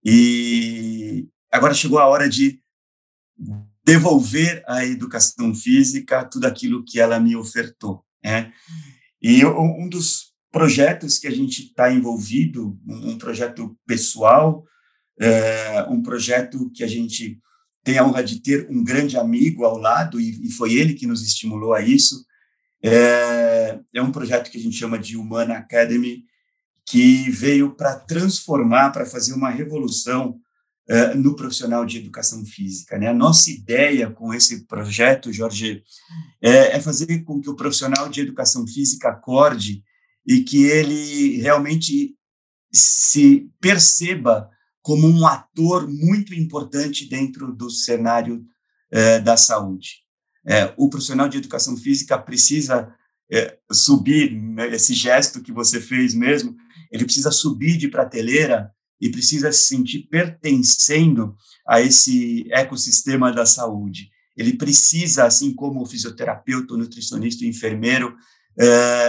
E 0.05 1.29
agora 1.51 1.75
chegou 1.75 1.99
a 1.99 2.07
hora 2.07 2.29
de 2.29 2.61
devolver 3.85 4.65
à 4.67 4.85
educação 4.85 5.55
física 5.55 6.25
tudo 6.25 6.47
aquilo 6.47 6.85
que 6.85 6.99
ela 6.99 7.21
me 7.21 7.37
ofertou. 7.37 8.05
Né? 8.23 8.53
E 9.21 9.45
um 9.45 9.89
dos 9.89 10.33
projetos 10.51 11.19
que 11.19 11.27
a 11.27 11.31
gente 11.31 11.67
está 11.67 11.93
envolvido, 11.93 12.79
um 12.87 13.19
projeto 13.19 13.77
pessoal, 13.87 14.65
é, 15.21 15.85
um 15.89 16.03
projeto 16.03 16.71
que 16.71 16.83
a 16.83 16.87
gente 16.87 17.41
tem 17.87 17.99
a 17.99 18.05
honra 18.05 18.25
de 18.25 18.41
ter 18.41 18.67
um 18.69 18.83
grande 18.83 19.17
amigo 19.17 19.65
ao 19.65 19.79
lado, 19.79 20.21
e, 20.21 20.45
e 20.45 20.51
foi 20.51 20.75
ele 20.75 20.95
que 20.95 21.07
nos 21.07 21.23
estimulou 21.23 21.73
a 21.73 21.81
isso, 21.81 22.27
é, 22.83 23.79
é 23.95 24.03
um 24.03 24.11
projeto 24.11 24.51
que 24.51 24.59
a 24.59 24.61
gente 24.61 24.77
chama 24.77 24.99
de 24.99 25.17
Humana 25.17 25.55
Academy, 25.55 26.25
que 26.85 27.31
veio 27.31 27.77
para 27.77 27.95
transformar, 27.95 28.91
para 28.91 29.07
fazer 29.07 29.35
uma 29.35 29.51
revolução 29.51 30.37
uh, 30.91 31.17
no 31.17 31.37
profissional 31.37 31.87
de 31.87 31.99
educação 31.99 32.45
física. 32.45 32.99
Né? 32.99 33.07
A 33.07 33.15
nossa 33.15 33.53
ideia 33.53 34.11
com 34.11 34.35
esse 34.35 34.67
projeto, 34.67 35.33
Jorge, 35.33 35.85
é, 36.43 36.77
é 36.77 36.81
fazer 36.81 37.23
com 37.23 37.41
que 37.41 37.49
o 37.49 37.55
profissional 37.55 38.09
de 38.09 38.21
educação 38.21 38.67
física 38.67 39.11
acorde 39.11 39.85
e 40.27 40.41
que 40.41 40.65
ele 40.65 41.37
realmente 41.37 42.17
se 42.73 43.49
perceba 43.61 44.51
como 44.87 45.09
um 45.09 45.27
ator 45.27 45.89
muito 45.89 46.33
importante 46.33 47.09
dentro 47.09 47.53
do 47.53 47.69
cenário 47.69 48.47
uh, 48.93 49.25
da 49.25 49.37
saúde. 49.37 50.05
É, 50.47 50.73
o 50.77 50.89
profissional 50.89 51.29
de 51.29 51.39
educação 51.39 51.77
física 51.77 52.17
precisa 52.17 52.95
é, 53.29 53.59
subir, 53.73 54.31
né, 54.31 54.73
esse 54.73 54.95
gesto 54.95 55.43
que 55.43 55.51
você 55.51 55.81
fez 55.81 56.15
mesmo, 56.15 56.55
ele 56.93 57.05
precisa 57.05 57.33
subir 57.33 57.77
de 57.77 57.89
prateleira 57.89 58.71
e 59.01 59.11
precisa 59.11 59.51
se 59.51 59.65
sentir 59.65 60.07
pertencendo 60.09 61.35
a 61.67 61.81
esse 61.81 62.47
ecossistema 62.53 63.33
da 63.33 63.45
saúde. 63.45 64.09
Ele 64.37 64.57
precisa, 64.57 65.25
assim 65.25 65.53
como 65.53 65.83
o 65.83 65.87
fisioterapeuta, 65.87 66.75
o 66.75 66.79
nutricionista, 66.79 67.45
o 67.45 67.49
enfermeiro, 67.49 68.15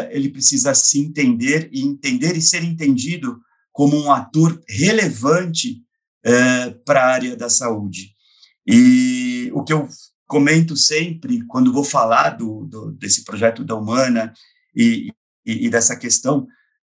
ele 0.10 0.30
precisa 0.30 0.74
se 0.74 1.00
entender 1.00 1.70
e 1.72 1.82
entender 1.82 2.36
e 2.36 2.42
ser 2.42 2.64
entendido 2.64 3.40
como 3.78 3.96
um 3.96 4.12
ator 4.12 4.60
relevante 4.68 5.84
uh, 6.26 6.84
para 6.84 7.04
a 7.04 7.14
área 7.14 7.38
da 7.38 7.48
saúde. 7.48 8.10
E 8.66 9.52
o 9.54 9.64
que 9.64 9.72
eu 9.72 9.88
comento 10.26 10.76
sempre 10.76 11.46
quando 11.46 11.72
vou 11.72 11.84
falar 11.84 12.32
do, 12.32 12.66
do 12.66 12.92
desse 12.94 13.24
projeto 13.24 13.64
da 13.64 13.76
Humana 13.76 14.34
e, 14.76 15.12
e, 15.46 15.68
e 15.68 15.70
dessa 15.70 15.96
questão 15.96 16.48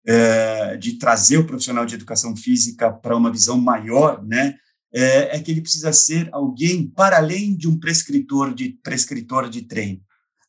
é, 0.07 0.77
de 0.77 0.93
trazer 0.93 1.35
o 1.35 1.45
profissional 1.45 1.85
de 1.85 1.95
educação 1.95 2.33
física 2.37 2.89
para 2.89 3.17
uma 3.17 3.33
visão 3.33 3.59
maior, 3.59 4.25
né, 4.25 4.55
é, 4.93 5.35
é, 5.35 5.39
que 5.41 5.51
ele 5.51 5.59
precisa 5.59 5.91
ser 5.91 6.29
alguém 6.31 6.87
para 6.87 7.17
além 7.17 7.53
de 7.53 7.67
um 7.67 7.77
prescritor 7.77 8.53
de 8.53 8.79
prescritor 8.81 9.49
de 9.49 9.63
treino. 9.63 10.01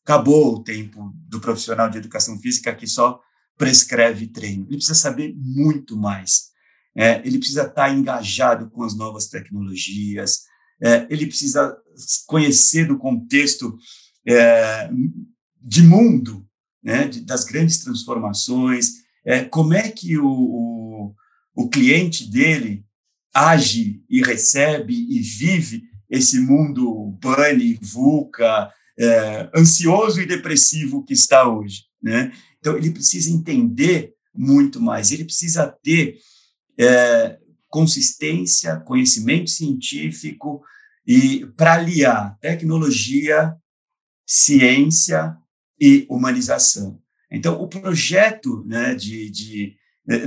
Acabou 0.05 0.55
o 0.55 0.63
tempo 0.63 1.11
do 1.27 1.41
profissional 1.41 1.89
de 1.89 1.97
educação 1.97 2.39
física 2.39 2.73
que 2.73 2.87
só 2.87 3.19
prescreve 3.59 4.27
treino. 4.27 4.65
Ele 4.69 4.77
precisa 4.77 4.95
saber 4.95 5.35
muito 5.37 5.97
mais. 5.97 6.45
É, 6.95 7.21
ele 7.25 7.37
precisa 7.37 7.63
estar 7.63 7.93
engajado 7.93 8.69
com 8.69 8.83
as 8.83 8.95
novas 8.95 9.27
tecnologias. 9.27 10.43
É, 10.81 11.05
ele 11.09 11.27
precisa 11.27 11.77
conhecer 12.25 12.87
do 12.87 12.97
contexto 12.97 13.77
é, 14.25 14.89
de 15.61 15.83
mundo, 15.83 16.47
né, 16.81 17.09
de, 17.09 17.19
das 17.19 17.43
grandes 17.43 17.83
transformações. 17.83 18.93
É, 19.25 19.43
como 19.43 19.73
é 19.73 19.89
que 19.91 20.17
o, 20.17 20.25
o, 20.25 21.15
o 21.53 21.69
cliente 21.69 22.31
dele 22.31 22.85
age 23.33 24.01
e 24.09 24.23
recebe 24.23 24.93
e 24.93 25.19
vive 25.19 25.83
esse 26.09 26.39
mundo 26.39 27.17
bunny, 27.21 27.77
VUCA, 27.81 28.71
é, 28.97 29.49
ansioso 29.53 30.21
e 30.21 30.25
depressivo 30.25 31.03
que 31.03 31.13
está 31.13 31.47
hoje, 31.47 31.83
né? 32.01 32.31
Então 32.59 32.77
ele 32.77 32.91
precisa 32.91 33.31
entender 33.31 34.13
muito 34.33 34.79
mais, 34.81 35.11
ele 35.11 35.25
precisa 35.25 35.67
ter 35.67 36.17
é, 36.77 37.37
consistência, 37.67 38.79
conhecimento 38.81 39.49
científico 39.49 40.61
e 41.05 41.45
para 41.57 41.75
aliar 41.75 42.37
tecnologia, 42.39 43.55
ciência 44.25 45.35
e 45.79 46.05
humanização. 46.09 47.01
Então 47.31 47.61
o 47.61 47.67
projeto 47.67 48.63
né, 48.65 48.95
de, 48.95 49.29
de 49.29 49.75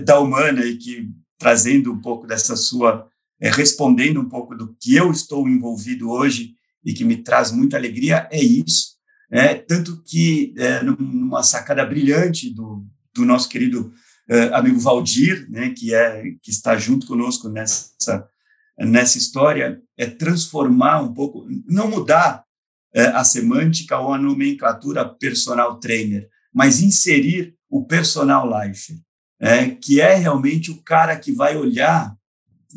da 0.05 0.21
Humana 0.21 0.65
e 0.65 0.77
que 0.77 1.11
trazendo 1.39 1.93
um 1.93 2.01
pouco 2.01 2.27
dessa 2.27 2.55
sua, 2.55 3.09
é, 3.41 3.51
respondendo 3.51 4.21
um 4.21 4.29
pouco 4.29 4.55
do 4.55 4.75
que 4.81 4.95
eu 4.95 5.11
estou 5.11 5.49
envolvido 5.49 6.09
hoje 6.09 6.55
e 6.85 6.93
que 6.95 7.05
me 7.05 7.17
traz 7.17 7.51
muita 7.51 7.77
alegria, 7.77 8.29
é 8.31 8.41
isso. 8.41 8.92
É, 9.33 9.55
tanto 9.55 10.03
que, 10.03 10.55
é, 10.59 10.83
numa 10.83 11.43
sacada 11.43 11.85
brilhante 11.87 12.53
do, 12.53 12.87
do 13.15 13.25
nosso 13.25 13.49
querido 13.49 13.93
é, 14.29 14.55
amigo 14.55 14.79
Valdir, 14.79 15.49
né, 15.51 15.71
que, 15.71 15.95
é, 15.95 16.23
que 16.43 16.51
está 16.51 16.77
junto 16.77 17.07
conosco 17.07 17.49
nessa, 17.49 18.29
nessa 18.79 19.17
história, 19.17 19.81
é 19.97 20.07
transformar 20.07 21.01
um 21.01 21.15
pouco, 21.15 21.47
não 21.67 21.89
mudar 21.89 22.45
é, 22.95 23.07
a 23.07 23.25
semântica 23.25 23.99
ou 23.99 24.13
a 24.13 24.19
nomenclatura 24.19 25.09
personal 25.09 25.81
trainer, 25.81 26.29
mas 26.53 26.83
inserir 26.83 27.55
o 27.71 27.87
personal 27.87 28.47
life 28.47 29.03
é, 29.43 29.71
que 29.71 30.01
é 30.01 30.15
realmente 30.15 30.71
o 30.71 30.81
cara 30.83 31.19
que 31.19 31.33
vai 31.33 31.57
olhar 31.57 32.17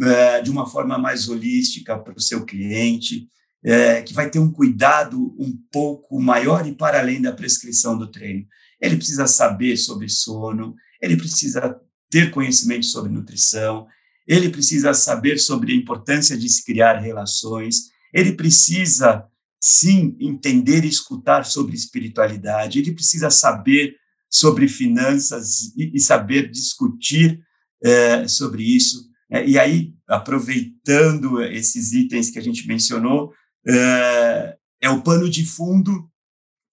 é, 0.01 0.41
de 0.41 0.49
uma 0.49 0.65
forma 0.65 0.97
mais 0.97 1.29
holística 1.29 1.95
para 1.95 2.17
o 2.17 2.21
seu 2.21 2.43
cliente, 2.43 3.27
é, 3.65 4.03
que 4.03 4.13
vai 4.13 4.29
ter 4.29 4.37
um 4.37 4.51
cuidado 4.51 5.35
um 5.39 5.57
pouco 5.71 6.21
maior 6.21 6.67
e 6.67 6.75
para 6.75 6.99
além 6.99 7.19
da 7.19 7.31
prescrição 7.31 7.97
do 7.97 8.11
treino. 8.11 8.45
Ele 8.79 8.95
precisa 8.95 9.25
saber 9.25 9.75
sobre 9.75 10.07
sono, 10.07 10.75
ele 11.01 11.17
precisa 11.17 11.75
ter 12.09 12.29
conhecimento 12.29 12.85
sobre 12.85 13.11
nutrição, 13.11 13.87
ele 14.27 14.49
precisa 14.49 14.93
saber 14.93 15.39
sobre 15.39 15.73
a 15.73 15.75
importância 15.75 16.37
de 16.37 16.47
se 16.47 16.63
criar 16.63 16.99
relações, 16.99 17.89
ele 18.13 18.33
precisa, 18.33 19.25
sim, 19.59 20.15
entender 20.19 20.85
e 20.85 20.89
escutar 20.89 21.43
sobre 21.43 21.75
espiritualidade, 21.75 22.77
ele 22.77 22.93
precisa 22.93 23.31
saber 23.31 23.95
sobre 24.29 24.67
finanças 24.67 25.73
e, 25.75 25.91
e 25.95 25.99
saber 25.99 26.51
discutir 26.51 27.39
é, 27.83 28.27
sobre 28.27 28.63
isso. 28.63 29.09
É, 29.31 29.47
e 29.47 29.57
aí, 29.57 29.93
aproveitando 30.07 31.41
esses 31.41 31.93
itens 31.93 32.29
que 32.29 32.37
a 32.37 32.41
gente 32.41 32.67
mencionou, 32.67 33.33
é, 33.67 34.57
é 34.81 34.89
o 34.89 35.01
pano 35.01 35.29
de 35.29 35.45
fundo 35.45 36.09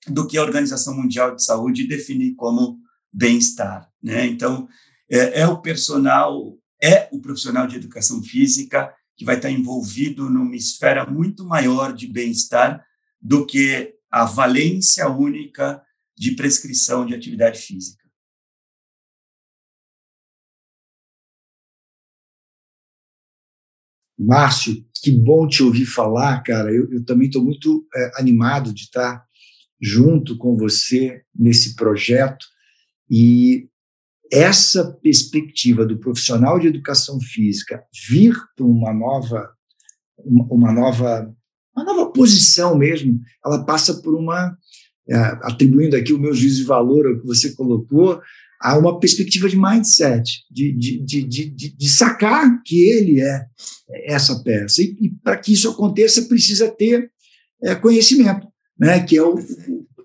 do 0.09 0.27
que 0.27 0.37
a 0.37 0.43
Organização 0.43 0.97
Mundial 0.97 1.35
de 1.35 1.45
Saúde 1.45 1.87
define 1.87 2.35
como 2.35 2.79
bem-estar. 3.13 3.89
Né? 4.03 4.27
Então, 4.27 4.69
é, 5.11 5.41
é, 5.41 5.47
o 5.47 5.61
personal, 5.61 6.59
é 6.83 7.09
o 7.13 7.21
profissional 7.21 7.67
de 7.67 7.77
educação 7.77 8.23
física 8.23 8.93
que 9.17 9.25
vai 9.25 9.37
estar 9.37 9.51
envolvido 9.51 10.29
numa 10.29 10.57
esfera 10.57 11.07
muito 11.07 11.45
maior 11.45 11.93
de 11.93 12.07
bem-estar 12.07 12.85
do 13.21 13.47
que 13.47 13.95
a 14.11 14.25
valência 14.25 15.09
única 15.09 15.83
de 16.17 16.33
prescrição 16.33 17.07
de 17.07 17.15
atividade 17.15 17.61
física. 17.61 18.02
Márcio, 24.25 24.85
que 25.03 25.11
bom 25.11 25.47
te 25.47 25.63
ouvir 25.63 25.85
falar, 25.85 26.43
cara. 26.43 26.73
Eu, 26.73 26.91
eu 26.93 27.05
também 27.05 27.27
estou 27.27 27.43
muito 27.43 27.87
é, 27.95 28.21
animado 28.21 28.73
de 28.73 28.83
estar 28.83 29.25
junto 29.81 30.37
com 30.39 30.57
você 30.57 31.23
nesse 31.35 31.75
projeto 31.75 32.47
e 33.11 33.69
essa 34.33 34.93
perspectiva 35.03 35.85
do 35.85 35.99
profissional 35.99 36.59
de 36.59 36.69
educação 36.69 37.21
física 37.21 37.83
vir 38.09 38.35
para 38.57 38.65
uma 38.65 38.95
nova 38.95 39.51
uma, 40.25 40.73
nova 40.73 41.35
uma 41.75 41.85
nova 41.85 42.13
posição 42.13 42.77
mesmo, 42.77 43.21
ela 43.45 43.65
passa 43.65 44.01
por 44.03 44.15
uma 44.15 44.57
é, 45.09 45.17
atribuindo 45.43 45.97
aqui 45.97 46.13
o 46.13 46.19
meu 46.19 46.33
juízo 46.33 46.63
de 46.63 46.69
valor 46.69 47.07
ao 47.07 47.19
que 47.19 47.27
você 47.27 47.55
colocou, 47.55 48.21
a 48.63 48.79
uma 48.79 49.01
perspectiva 49.01 49.49
de 49.49 49.59
mindset, 49.59 50.45
de, 50.51 50.73
de, 50.73 51.25
de, 51.25 51.45
de, 51.51 51.89
sacar 51.89 52.63
que 52.63 52.81
ele 52.89 53.21
é 53.21 53.47
essa 54.05 54.41
peça. 54.43 54.81
E, 54.81 54.97
e 55.01 55.11
para 55.11 55.37
que 55.37 55.53
isso 55.53 55.69
aconteça, 55.69 56.23
precisa 56.23 56.71
ter 56.71 57.11
é, 57.63 57.75
conhecimento, 57.75 58.47
né? 58.79 59.01
que 59.01 59.17
é 59.17 59.23
o, 59.23 59.35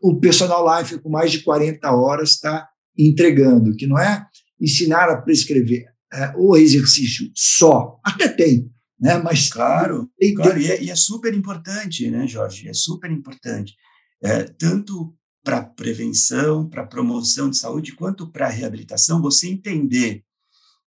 o 0.01 0.19
personal 0.19 0.79
life 0.79 0.97
com 0.99 1.09
mais 1.09 1.31
de 1.31 1.43
40 1.43 1.89
horas 1.91 2.31
está 2.31 2.67
entregando, 2.97 3.75
que 3.75 3.85
não 3.85 3.99
é 3.99 4.25
ensinar 4.59 5.07
a 5.09 5.21
prescrever 5.21 5.85
é, 6.11 6.33
o 6.35 6.57
exercício 6.57 7.29
só, 7.35 7.99
até 8.03 8.27
tem, 8.27 8.71
né? 8.99 9.17
mas 9.17 9.49
claro, 9.49 10.09
tem, 10.17 10.33
claro. 10.33 10.59
E, 10.59 10.71
é, 10.71 10.83
e 10.83 10.89
é 10.89 10.95
super 10.95 11.33
importante, 11.33 12.09
né, 12.09 12.25
Jorge? 12.25 12.67
É 12.67 12.73
super 12.73 13.11
importante 13.11 13.75
é, 14.23 14.43
tanto 14.43 15.13
para 15.47 15.63
prevenção, 15.63 16.67
para 16.67 16.85
promoção 16.85 17.49
de 17.49 17.55
saúde, 17.55 17.93
quanto 17.93 18.29
para 18.29 18.49
reabilitação, 18.49 19.21
você 19.21 19.47
entender 19.47 20.25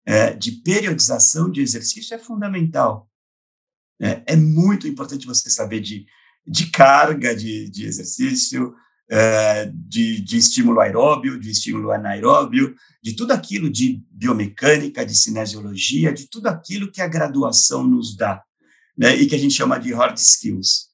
é, 0.06 0.34
de 0.34 0.52
periodização 0.52 1.50
de 1.50 1.62
exercício 1.62 2.14
é 2.14 2.20
fundamental. 2.20 3.10
É, 4.02 4.24
é, 4.26 4.36
muito 4.36 4.90
importante 4.90 5.26
você 5.26 5.50
saber 5.50 5.80
de, 5.80 6.06
de 6.46 6.66
carga 6.70 7.34
de, 7.34 7.70
de 7.70 7.86
exercício, 7.86 8.76
é, 9.10 9.72
de, 9.74 10.20
de 10.20 10.38
estímulo 10.38 10.82
aeróbio, 10.82 11.40
de 11.40 11.50
estímulo 11.50 11.90
anaeróbio, 11.90 12.76
de 13.02 13.14
tudo 13.14 13.32
aquilo 13.32 13.70
de 13.70 14.04
biomecânica, 14.12 15.06
de 15.06 15.16
cinesiologia, 15.16 16.12
de 16.12 16.28
tudo 16.30 16.48
aquilo 16.48 16.92
que 16.92 17.02
a 17.02 17.08
graduação 17.08 17.88
nos 17.88 18.18
dá, 18.18 18.44
né, 18.98 19.16
e 19.16 19.28
que 19.28 19.36
a 19.36 19.40
gente 19.40 19.54
chama 19.54 19.80
de 19.80 19.94
hard 19.94 20.18
skills. 20.18 20.90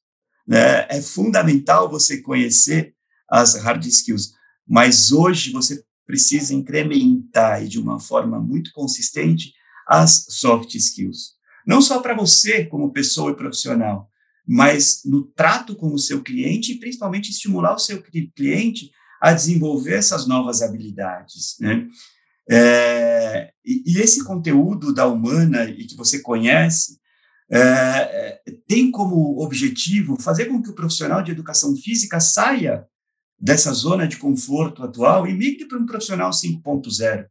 Né? 0.46 0.86
É 0.92 1.02
fundamental 1.02 1.90
você 1.90 2.22
conhecer 2.22 2.96
as 3.30 3.56
hard 3.56 3.86
skills, 3.86 4.34
mas 4.68 5.12
hoje 5.12 5.52
você 5.52 5.84
precisa 6.06 6.54
incrementar 6.54 7.64
e 7.64 7.68
de 7.68 7.80
uma 7.80 8.00
forma 8.00 8.40
muito 8.40 8.72
consistente 8.74 9.54
as 9.88 10.26
soft 10.30 10.74
skills. 10.76 11.36
Não 11.66 11.82
só 11.82 12.00
para 12.00 12.16
você 12.16 12.66
como 12.66 12.94
pessoa 12.94 13.32
e 13.32 13.36
profissional, 13.36 14.10
mas 14.48 15.02
no 15.04 15.24
trato 15.24 15.76
com 15.76 15.94
o 15.94 16.00
seu 16.00 16.24
cliente 16.24 16.72
e 16.72 16.80
principalmente 16.80 17.30
estimular 17.30 17.76
o 17.76 17.80
seu 17.80 18.02
cliente 18.36 18.92
a 19.22 19.34
desenvolver 19.34 19.96
essas 19.96 20.26
novas 20.26 20.62
habilidades, 20.62 21.58
né? 21.60 21.88
É, 22.50 23.52
e, 23.66 23.84
e, 23.86 24.00
esse 24.00 24.24
conteúdo 24.24 24.94
da 24.94 25.06
Humana 25.06 25.66
e 25.66 25.86
que 25.86 25.98
você 25.98 26.20
conhece, 26.20 26.98
é, 27.52 27.60
é, 27.60 28.42
tem 28.66 28.90
como 28.90 29.42
objetivo 29.44 30.16
fazer 30.22 30.46
com 30.46 30.62
que 30.62 30.70
o 30.70 30.76
profissional 30.76 31.22
de 31.22 31.32
educação 31.32 31.76
física 31.76 32.22
saia 32.22 32.88
dessa 33.40 33.72
zona 33.74 34.08
de 34.08 34.18
conforto 34.18 34.84
atual 34.84 35.28
e 35.28 35.34
migre 35.34 35.68
para 35.68 35.78
um 35.78 35.86
profissional 35.86 36.32
5.0. 36.32 37.28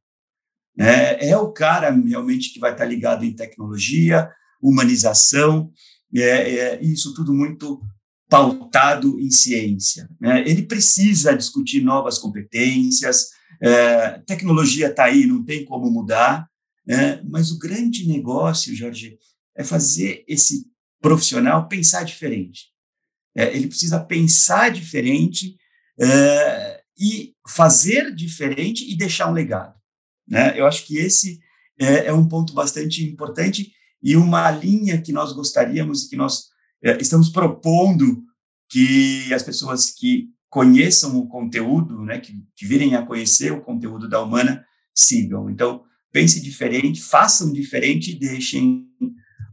É, 0.79 1.31
é 1.31 1.37
o 1.37 1.53
cara 1.53 1.91
realmente 1.91 2.53
que 2.53 2.61
vai 2.61 2.73
estar 2.73 2.85
ligado 2.85 3.25
em 3.25 3.35
tecnologia, 3.35 4.31
humanização, 4.63 5.71
é, 6.15 6.21
é, 6.21 6.85
isso 6.85 7.15
tudo 7.15 7.33
muito 7.35 7.81
pautado 8.29 9.19
em 9.21 9.31
ciência. 9.31 10.09
Né? 10.21 10.43
Ele 10.47 10.63
precisa 10.63 11.37
discutir 11.37 11.81
novas 11.83 12.19
competências, 12.19 13.31
é, 13.61 14.19
tecnologia 14.27 14.89
está 14.89 15.05
aí, 15.05 15.27
não 15.27 15.45
tem 15.45 15.65
como 15.65 15.91
mudar, 15.91 16.49
né? 16.87 17.23
mas 17.25 17.51
o 17.51 17.59
grande 17.59 18.07
negócio, 18.07 18.75
Jorge, 18.75 19.19
é 19.57 19.65
fazer 19.65 20.25
esse 20.29 20.67
profissional 21.01 21.69
pensar 21.69 22.05
diferente. 22.05 22.67
É, 23.35 23.55
ele 23.55 23.69
precisa 23.69 24.01
pensar 24.01 24.71
diferente 24.71 25.57
é, 26.01 26.81
e 26.99 27.35
fazer 27.49 28.15
diferente 28.15 28.91
e 28.91 28.97
deixar 28.97 29.29
um 29.29 29.35
legado. 29.35 29.75
Né? 30.27 30.59
Eu 30.59 30.67
acho 30.67 30.87
que 30.87 30.97
esse 30.97 31.39
é, 31.79 32.07
é 32.07 32.13
um 32.13 32.29
ponto 32.29 32.53
bastante 32.53 33.05
importante 33.05 33.73
e 34.03 34.17
uma 34.17 34.51
linha 34.51 35.01
que 35.01 35.13
nós 35.13 35.33
gostaríamos 35.33 36.05
e 36.05 36.11
que 36.11 36.17
nós 36.17 36.47
é, 36.83 36.97
estamos 37.01 37.29
propondo 37.29 38.23
que 38.69 39.33
as 39.33 39.43
pessoas 39.43 39.91
que 39.91 40.29
conheçam 40.49 41.17
o 41.19 41.29
conteúdo, 41.29 42.03
né, 42.03 42.19
que, 42.19 42.33
que 42.55 42.67
virem 42.67 42.95
a 42.95 43.05
conhecer 43.05 43.53
o 43.53 43.61
conteúdo 43.61 44.09
da 44.09 44.23
Humana, 44.23 44.65
sigam. 44.95 45.51
Então, 45.51 45.83
pense 46.13 46.41
diferente, 46.41 47.03
façam 47.03 47.53
diferente 47.53 48.13
e 48.13 48.19
deixem 48.19 48.87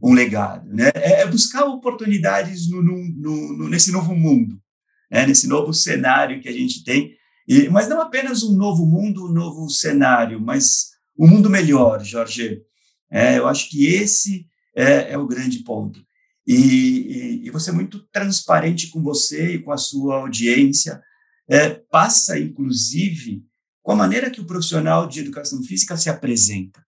um 0.02 0.12
legado. 0.12 0.72
Né? 0.72 0.90
É, 0.94 1.22
é 1.22 1.26
buscar 1.26 1.64
oportunidades 1.64 2.70
no, 2.70 2.82
no, 2.82 3.56
no, 3.56 3.68
nesse 3.68 3.92
novo 3.92 4.14
mundo, 4.14 4.60
né? 5.10 5.26
nesse 5.26 5.46
novo 5.46 5.72
cenário 5.72 6.40
que 6.40 6.48
a 6.48 6.52
gente 6.52 6.84
tem, 6.84 7.14
e, 7.46 7.68
mas 7.68 7.88
não 7.88 8.00
apenas 8.00 8.42
um 8.42 8.56
novo 8.56 8.86
mundo, 8.86 9.26
um 9.26 9.32
novo 9.32 9.68
cenário, 9.68 10.40
mas 10.40 10.92
um 11.18 11.26
mundo 11.26 11.50
melhor, 11.50 12.02
Jorge. 12.02 12.62
É, 13.10 13.38
eu 13.38 13.46
acho 13.46 13.68
que 13.68 13.86
esse 13.86 14.46
é, 14.74 15.12
é 15.12 15.18
o 15.18 15.26
grande 15.26 15.60
ponto. 15.60 16.04
E, 16.46 16.54
e, 16.54 17.46
e, 17.46 17.50
você 17.50 17.70
é 17.70 17.72
muito 17.72 18.00
transparente 18.12 18.88
com 18.88 19.02
você 19.02 19.54
e 19.54 19.62
com 19.62 19.72
a 19.72 19.78
sua 19.78 20.16
audiência, 20.16 21.02
é, 21.48 21.70
passa, 21.70 22.38
inclusive, 22.38 23.42
com 23.82 23.92
a 23.92 23.96
maneira 23.96 24.30
que 24.30 24.40
o 24.40 24.46
profissional 24.46 25.06
de 25.06 25.20
educação 25.20 25.62
física 25.62 25.96
se 25.96 26.10
apresenta, 26.10 26.84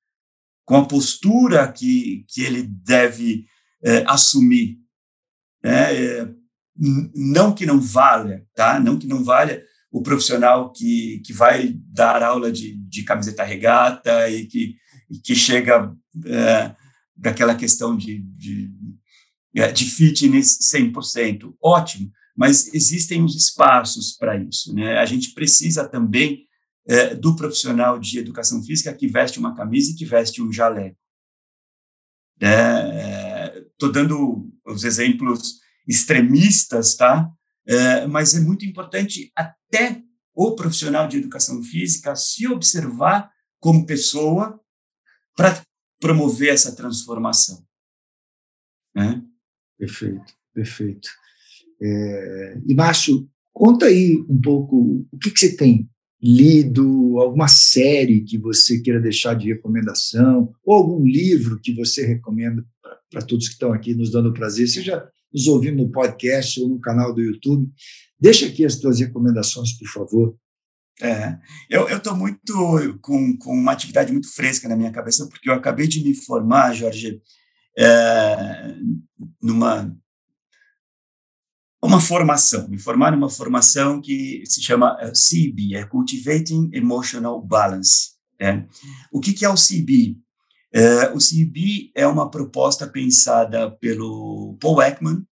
com 0.65 0.77
a 0.77 0.87
postura 0.87 1.71
que, 1.71 2.25
que 2.29 2.43
ele 2.43 2.63
deve 2.63 3.47
é, 3.83 4.05
assumir. 4.07 4.79
Né? 5.63 6.36
Não 6.79 7.55
que 7.55 7.65
não 7.65 7.81
valha, 7.81 8.45
tá? 8.55 8.79
não 8.79 8.99
que 8.99 9.07
não 9.07 9.25
valha 9.25 9.65
o 9.91 10.03
profissional 10.03 10.73
que, 10.73 11.23
que 11.25 11.33
vai 11.33 11.73
dar 11.89 12.23
aula 12.23 12.53
de, 12.53 12.77
de 12.77 13.03
camiseta 13.03 13.43
regata 13.43 14.29
e 14.29 14.47
que, 14.47 14.77
e 15.11 15.19
que 15.19 15.35
chega 15.35 15.95
é, 16.27 16.75
daquela 17.17 17.55
questão 17.55 17.97
de, 17.97 18.19
de, 18.37 18.71
é, 19.55 19.73
de 19.73 19.87
fitness 19.87 20.59
100%. 20.75 21.55
Ótimo, 21.63 22.11
mas 22.37 22.73
existem 22.75 23.25
os 23.25 23.35
espaços 23.35 24.13
para 24.13 24.37
isso. 24.37 24.75
Né? 24.75 24.99
A 24.99 25.07
gente 25.07 25.33
precisa 25.33 25.89
também 25.89 26.45
é, 26.87 27.15
do 27.15 27.35
profissional 27.35 27.99
de 27.99 28.19
educação 28.19 28.63
física 28.63 28.93
que 28.93 29.09
veste 29.09 29.39
uma 29.39 29.55
camisa 29.55 29.93
e 29.93 29.95
que 29.95 30.05
veste 30.05 30.43
um 30.43 30.53
jaleco. 30.53 30.99
Estou 32.39 33.89
é, 33.89 33.93
dando 33.93 34.51
os 34.67 34.85
exemplos 34.85 35.61
extremistas, 35.87 36.95
tá? 36.95 37.31
É, 37.67 38.07
mas 38.07 38.35
é 38.35 38.41
muito 38.41 38.65
importante 38.65 39.31
até 39.35 40.03
o 40.35 40.55
profissional 40.55 41.09
de 41.09 41.17
educação 41.17 41.63
física 41.63 42.15
se 42.15 42.47
observar 42.47 43.31
como 43.59 43.87
pessoa 43.87 44.61
para 45.35 45.63
promover 46.01 46.53
essa 46.53 46.75
transformação. 46.75 47.65
Né? 48.95 49.23
Perfeito, 49.79 50.33
perfeito. 50.55 51.09
É, 51.83 52.61
e, 52.67 52.75
Márcio, 52.75 53.29
conta 53.53 53.87
aí 53.87 54.25
um 54.29 54.41
pouco 54.41 55.07
o 55.11 55.19
que, 55.19 55.31
que 55.31 55.39
você 55.39 55.57
tem 55.57 55.89
lido, 56.23 57.19
alguma 57.19 57.49
série 57.49 58.23
que 58.23 58.39
você 58.39 58.81
queira 58.81 59.01
deixar 59.01 59.35
de 59.35 59.49
recomendação, 59.53 60.53
ou 60.65 60.75
algum 60.75 61.05
livro 61.05 61.61
que 61.61 61.75
você 61.75 62.07
recomenda 62.07 62.65
para 63.11 63.23
todos 63.23 63.47
que 63.47 63.55
estão 63.55 63.73
aqui 63.73 63.95
nos 63.95 64.11
dando 64.11 64.33
prazer, 64.33 64.67
seja 64.67 65.09
nos 65.37 65.47
ouvindo 65.49 65.83
no 65.83 65.91
podcast 65.91 66.59
ou 66.63 66.69
no 66.71 66.81
canal 66.81 67.15
do 67.15 67.21
YouTube. 67.21 67.71
Deixa 68.19 68.47
aqui 68.47 68.65
as 68.65 68.77
tuas 68.77 68.99
recomendações, 68.99 69.77
por 69.77 69.87
favor. 69.89 70.37
É, 71.03 71.37
eu 71.69 71.87
estou 71.95 72.17
muito 72.17 72.99
com, 73.03 73.37
com 73.37 73.53
uma 73.53 73.73
atividade 73.73 74.11
muito 74.11 74.33
fresca 74.33 74.67
na 74.67 74.75
minha 74.75 74.91
cabeça, 74.91 75.29
porque 75.29 75.51
eu 75.51 75.53
acabei 75.53 75.87
de 75.87 76.03
me 76.03 76.15
formar, 76.15 76.73
Jorge, 76.73 77.21
é, 77.79 78.75
numa 79.43 79.95
uma 81.83 82.01
formação, 82.01 82.67
me 82.69 82.79
formar 82.79 83.13
numa 83.13 83.29
formação 83.29 84.01
que 84.01 84.43
se 84.47 84.63
chama 84.63 84.97
é, 84.99 85.13
CB, 85.13 85.77
é 85.77 85.85
Cultivating 85.85 86.71
Emotional 86.73 87.41
Balance. 87.41 88.17
É. 88.41 88.65
O 89.13 89.21
que, 89.21 89.35
que 89.35 89.45
é 89.45 89.49
o 89.49 89.55
CB? 89.55 90.17
É, 90.77 91.09
o 91.09 91.17
CB 91.17 91.91
é 91.95 92.07
uma 92.07 92.31
proposta 92.31 92.87
pensada 92.87 93.71
pelo 93.71 94.59
Paul 94.61 94.83
Ekman. 94.83 95.27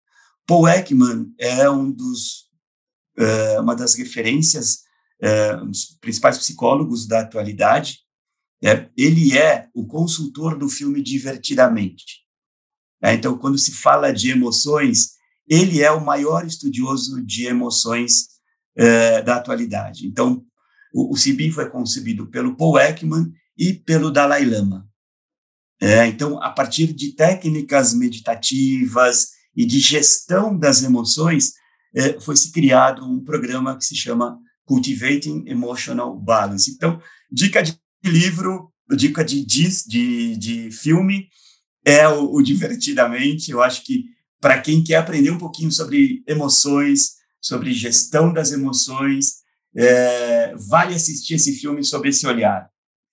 Paul 0.47 0.69
Ekman 0.69 1.33
é 1.39 1.71
um 1.71 1.91
dos, 1.91 2.51
é, 3.17 3.59
uma 3.59 3.75
das 3.75 3.95
referências, 3.95 4.81
é, 5.19 5.57
um 5.57 5.69
dos 5.69 5.97
principais 5.99 6.37
psicólogos 6.37 7.07
da 7.07 7.21
atualidade. 7.21 8.01
É, 8.63 8.91
ele 8.95 9.39
é 9.39 9.67
o 9.73 9.87
consultor 9.87 10.59
do 10.59 10.69
filme 10.69 11.03
Divertidamente. 11.03 12.21
É, 13.03 13.15
então, 13.15 13.39
quando 13.39 13.57
se 13.57 13.73
fala 13.73 14.13
de 14.13 14.31
emoções, 14.31 15.13
ele 15.49 15.83
é 15.83 15.91
o 15.91 16.05
maior 16.05 16.45
estudioso 16.45 17.25
de 17.25 17.47
emoções 17.47 18.27
é, 18.77 19.23
da 19.23 19.37
atualidade. 19.37 20.07
Então, 20.07 20.45
o, 20.93 21.15
o 21.15 21.17
CB 21.17 21.51
foi 21.51 21.71
concebido 21.71 22.27
pelo 22.27 22.59
Paul 22.59 22.79
Ekman 22.79 23.33
e 23.57 23.73
pelo 23.73 24.11
Dalai 24.11 24.45
Lama. 24.45 24.90
É, 25.81 26.07
então, 26.07 26.43
a 26.43 26.51
partir 26.51 26.93
de 26.93 27.15
técnicas 27.15 27.95
meditativas 27.95 29.29
e 29.57 29.65
de 29.65 29.81
gestão 29.81 30.57
das 30.57 30.83
emoções, 30.83 31.53
é, 31.95 32.21
foi 32.21 32.37
se 32.37 32.53
criado 32.53 33.05
um 33.05 33.25
programa 33.25 33.77
que 33.77 33.85
se 33.85 33.97
chama 33.97 34.39
Cultivating 34.67 35.45
Emotional 35.47 36.15
Balance. 36.19 36.71
Então, 36.71 37.01
dica 37.33 37.63
de 37.63 37.79
livro, 38.05 38.71
dica 38.95 39.25
de, 39.25 39.45
de, 39.45 40.37
de 40.37 40.71
filme 40.71 41.29
é 41.85 42.07
o, 42.07 42.35
o 42.35 42.43
Divertidamente. 42.43 43.51
Eu 43.51 43.63
acho 43.63 43.83
que 43.85 44.05
para 44.39 44.61
quem 44.61 44.85
quer 44.85 44.97
aprender 44.97 45.31
um 45.31 45.39
pouquinho 45.39 45.73
sobre 45.73 46.23
emoções, 46.27 47.15
sobre 47.41 47.73
gestão 47.73 48.33
das 48.33 48.53
emoções, 48.53 49.41
é, 49.75 50.55
vale 50.69 50.95
assistir 50.95 51.35
esse 51.35 51.55
filme 51.57 51.83
sob 51.83 52.09
esse 52.09 52.27
olhar 52.27 52.69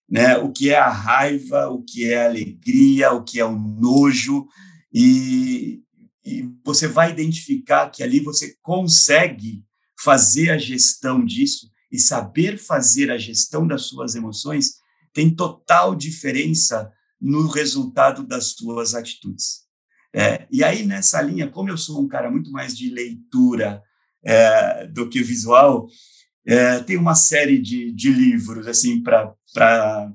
né? 0.09 0.37
O 0.37 0.51
que 0.51 0.69
é 0.69 0.77
a 0.77 0.89
raiva, 0.89 1.69
o 1.69 1.83
que 1.83 2.11
é 2.11 2.23
a 2.23 2.29
alegria, 2.29 3.11
o 3.11 3.23
que 3.23 3.39
é 3.39 3.45
o 3.45 3.57
nojo 3.57 4.47
e, 4.93 5.81
e 6.25 6.49
você 6.63 6.87
vai 6.87 7.11
identificar 7.11 7.89
que 7.89 8.01
ali 8.01 8.19
você 8.19 8.55
consegue 8.61 9.63
fazer 9.99 10.51
a 10.51 10.57
gestão 10.57 11.25
disso 11.25 11.69
e 11.91 11.99
saber 11.99 12.57
fazer 12.57 13.11
a 13.11 13.17
gestão 13.17 13.67
das 13.67 13.83
suas 13.83 14.15
emoções 14.15 14.75
tem 15.13 15.33
total 15.33 15.95
diferença 15.95 16.91
no 17.19 17.47
resultado 17.47 18.23
das 18.23 18.51
suas 18.51 18.93
atitudes. 18.93 19.65
É, 20.13 20.47
e 20.51 20.63
aí, 20.63 20.85
nessa 20.85 21.21
linha, 21.21 21.49
como 21.49 21.69
eu 21.69 21.77
sou 21.77 22.01
um 22.01 22.07
cara 22.07 22.29
muito 22.29 22.51
mais 22.51 22.77
de 22.77 22.89
leitura 22.89 23.81
é, 24.23 24.85
do 24.87 25.09
que 25.09 25.21
visual, 25.21 25.87
é, 26.47 26.79
tem 26.79 26.95
uma 26.95 27.13
série 27.13 27.59
de, 27.59 27.91
de 27.91 28.09
livros 28.09 28.67
assim 28.67 29.03
para 29.03 30.13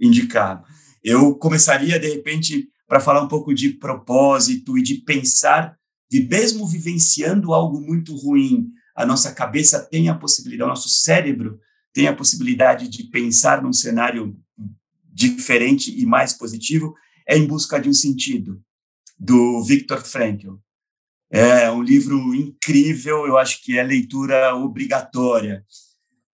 indicar. 0.00 0.64
Eu 1.04 1.36
começaria, 1.36 2.00
de 2.00 2.08
repente, 2.08 2.68
para 2.86 2.98
falar 2.98 3.22
um 3.22 3.28
pouco 3.28 3.54
de 3.54 3.70
propósito 3.70 4.76
e 4.76 4.82
de 4.82 4.96
pensar, 4.96 5.78
de 6.10 6.20
mesmo 6.24 6.66
vivenciando 6.66 7.54
algo 7.54 7.80
muito 7.80 8.16
ruim, 8.16 8.72
a 8.96 9.06
nossa 9.06 9.32
cabeça 9.32 9.78
tem 9.78 10.08
a 10.08 10.14
possibilidade, 10.16 10.68
o 10.68 10.74
nosso 10.74 10.88
cérebro 10.88 11.60
tem 11.92 12.08
a 12.08 12.14
possibilidade 12.14 12.88
de 12.88 13.04
pensar 13.04 13.62
num 13.62 13.72
cenário 13.72 14.36
diferente 15.12 15.96
e 15.96 16.04
mais 16.04 16.32
positivo, 16.32 16.92
é 17.26 17.38
em 17.38 17.46
busca 17.46 17.78
de 17.78 17.88
um 17.88 17.94
sentido, 17.94 18.60
do 19.18 19.62
Viktor 19.62 20.04
Frankl. 20.04 20.56
É 21.30 21.70
um 21.70 21.82
livro 21.82 22.34
incrível, 22.34 23.26
eu 23.26 23.36
acho 23.36 23.62
que 23.62 23.78
é 23.78 23.82
leitura 23.82 24.54
obrigatória. 24.54 25.64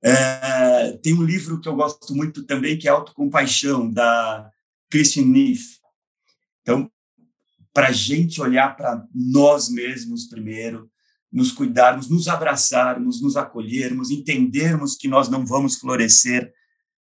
É, 0.03 0.93
tem 1.03 1.15
um 1.15 1.23
livro 1.23 1.61
que 1.61 1.69
eu 1.69 1.75
gosto 1.75 2.15
muito 2.15 2.45
também, 2.45 2.79
que 2.79 2.87
é 2.87 2.91
Autocompaixão, 2.91 3.91
da 3.91 4.51
Christian 4.91 5.27
Neff. 5.27 5.79
Então, 6.63 6.91
para 7.73 7.89
a 7.89 7.93
gente 7.93 8.41
olhar 8.41 8.77
para 8.77 9.05
nós 9.13 9.69
mesmos 9.69 10.27
primeiro, 10.27 10.89
nos 11.33 11.51
cuidarmos, 11.51 12.09
nos 12.09 12.29
abraçarmos, 12.29 13.21
nos 13.21 13.37
acolhermos, 13.37 14.13
entendermos 14.13 14.95
que 14.95 15.09
nós 15.09 15.29
não 15.29 15.45
vamos 15.45 15.77
florescer 15.77 16.53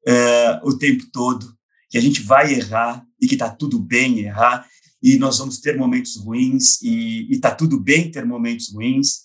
é, 0.07 0.59
o 0.63 0.75
tempo 0.75 1.03
todo, 1.11 1.55
que 1.89 1.97
a 1.97 2.01
gente 2.01 2.21
vai 2.21 2.53
errar 2.53 3.05
e 3.21 3.27
que 3.27 3.35
está 3.35 3.49
tudo 3.49 3.79
bem 3.79 4.19
errar, 4.19 4.67
e 5.03 5.17
nós 5.17 5.37
vamos 5.37 5.59
ter 5.59 5.77
momentos 5.77 6.15
ruins 6.15 6.81
e 6.81 7.27
está 7.29 7.53
tudo 7.53 7.77
bem 7.77 8.09
ter 8.09 8.25
momentos 8.25 8.73
ruins. 8.73 9.23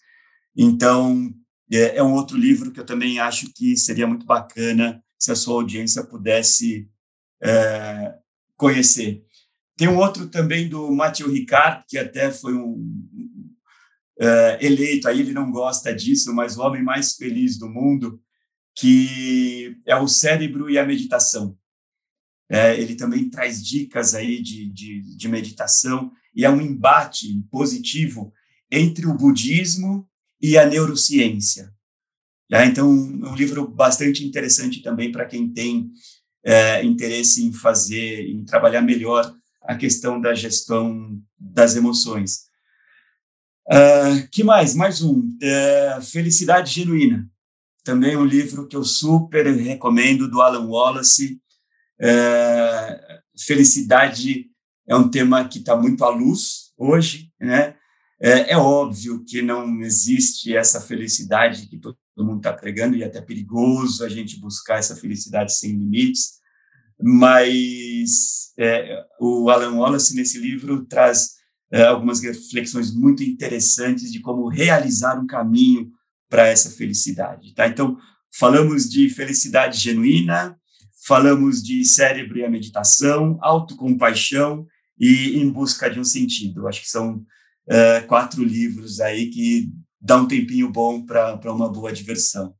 Então, 0.56 1.32
é, 1.70 1.98
é, 1.98 2.02
um 2.02 2.14
outro 2.14 2.36
livro 2.36 2.72
que 2.72 2.80
eu 2.80 2.84
também 2.84 3.20
acho 3.20 3.52
que 3.54 3.76
seria 3.76 4.06
muito 4.06 4.26
bacana 4.26 5.00
se 5.16 5.30
a 5.30 5.36
sua 5.36 5.54
audiência 5.54 6.02
pudesse 6.02 6.90
é, 7.40 8.14
conhecer. 8.56 9.22
Tem 9.76 9.86
um 9.86 9.98
outro 9.98 10.28
também 10.28 10.68
do 10.68 10.90
Mathieu 10.90 11.30
Ricard, 11.30 11.84
que 11.88 11.96
até 11.96 12.32
foi 12.32 12.54
um 12.54 12.84
é, 14.20 14.58
eleito, 14.60 15.06
aí 15.06 15.20
ele 15.20 15.32
não 15.32 15.50
gosta 15.52 15.94
disso, 15.94 16.34
mas 16.34 16.56
o 16.56 16.62
homem 16.62 16.82
mais 16.82 17.14
feliz 17.14 17.56
do 17.56 17.68
mundo, 17.68 18.20
que 18.74 19.76
é 19.86 19.94
o 19.94 20.08
cérebro 20.08 20.68
e 20.70 20.78
a 20.78 20.84
meditação. 20.84 21.56
É, 22.50 22.80
ele 22.80 22.94
também 22.94 23.28
traz 23.28 23.64
dicas 23.64 24.14
aí 24.14 24.40
de, 24.40 24.70
de, 24.70 25.16
de 25.16 25.28
meditação 25.28 26.10
e 26.34 26.44
é 26.44 26.50
um 26.50 26.60
embate 26.60 27.42
positivo 27.50 28.32
entre 28.70 29.06
o 29.06 29.14
budismo 29.14 30.08
e 30.40 30.56
a 30.56 30.66
neurociência. 30.66 31.72
É, 32.50 32.64
então, 32.64 32.90
um 32.90 33.34
livro 33.34 33.68
bastante 33.68 34.24
interessante 34.24 34.80
também 34.80 35.12
para 35.12 35.26
quem 35.26 35.52
tem 35.52 35.90
é, 36.44 36.82
interesse 36.82 37.44
em 37.44 37.52
fazer, 37.52 38.30
em 38.30 38.44
trabalhar 38.44 38.80
melhor 38.80 39.34
a 39.62 39.74
questão 39.74 40.18
da 40.18 40.34
gestão 40.34 41.20
das 41.38 41.76
emoções. 41.76 42.48
Uh, 43.70 44.26
que 44.30 44.42
mais? 44.42 44.74
Mais 44.74 45.02
um. 45.02 45.18
Uh, 45.18 46.00
Felicidade 46.00 46.72
Genuína. 46.72 47.30
Também 47.84 48.16
um 48.16 48.24
livro 48.24 48.66
que 48.66 48.74
eu 48.74 48.82
super 48.82 49.46
recomendo, 49.46 50.26
do 50.26 50.40
Alan 50.40 50.66
Wallace. 50.66 51.38
Uh, 52.00 53.18
felicidade 53.38 54.46
é 54.86 54.96
um 54.96 55.08
tema 55.08 55.46
que 55.48 55.58
está 55.58 55.76
muito 55.76 56.04
à 56.04 56.08
luz 56.08 56.72
hoje, 56.76 57.30
né? 57.40 57.74
É, 58.20 58.52
é, 58.52 58.56
óbvio 58.56 59.24
que 59.24 59.40
não 59.42 59.80
existe 59.80 60.56
essa 60.56 60.80
felicidade 60.80 61.68
que 61.68 61.78
todo 61.78 61.96
mundo 62.18 62.38
está 62.38 62.52
pregando, 62.52 62.96
e 62.96 63.02
é 63.04 63.06
até 63.06 63.20
perigoso 63.20 64.04
a 64.04 64.08
gente 64.08 64.40
buscar 64.40 64.78
essa 64.78 64.96
felicidade 64.96 65.56
sem 65.56 65.70
limites, 65.70 66.38
mas 67.00 68.52
é, 68.58 69.04
o 69.20 69.48
Alan 69.50 69.74
Wallace, 69.74 70.16
nesse 70.16 70.36
livro, 70.38 70.84
traz 70.86 71.34
é, 71.70 71.84
algumas 71.84 72.20
reflexões 72.20 72.92
muito 72.92 73.22
interessantes 73.22 74.10
de 74.10 74.20
como 74.20 74.48
realizar 74.48 75.16
um 75.20 75.26
caminho 75.26 75.88
para 76.28 76.48
essa 76.48 76.70
felicidade. 76.70 77.54
Tá? 77.54 77.68
Então, 77.68 77.96
falamos 78.36 78.90
de 78.90 79.08
felicidade 79.10 79.78
genuína, 79.78 80.58
falamos 81.08 81.62
de 81.62 81.84
cérebro 81.86 82.38
e 82.38 82.44
a 82.44 82.50
meditação, 82.50 83.38
autocompaixão 83.40 84.66
e 85.00 85.38
em 85.38 85.50
busca 85.50 85.88
de 85.88 85.98
um 85.98 86.04
sentido. 86.04 86.68
Acho 86.68 86.82
que 86.82 86.88
são 86.88 87.24
é, 87.66 88.00
quatro 88.02 88.44
livros 88.44 89.00
aí 89.00 89.30
que 89.30 89.70
dá 89.98 90.18
um 90.18 90.28
tempinho 90.28 90.70
bom 90.70 91.04
para 91.04 91.52
uma 91.52 91.72
boa 91.72 91.92
diversão. 91.92 92.52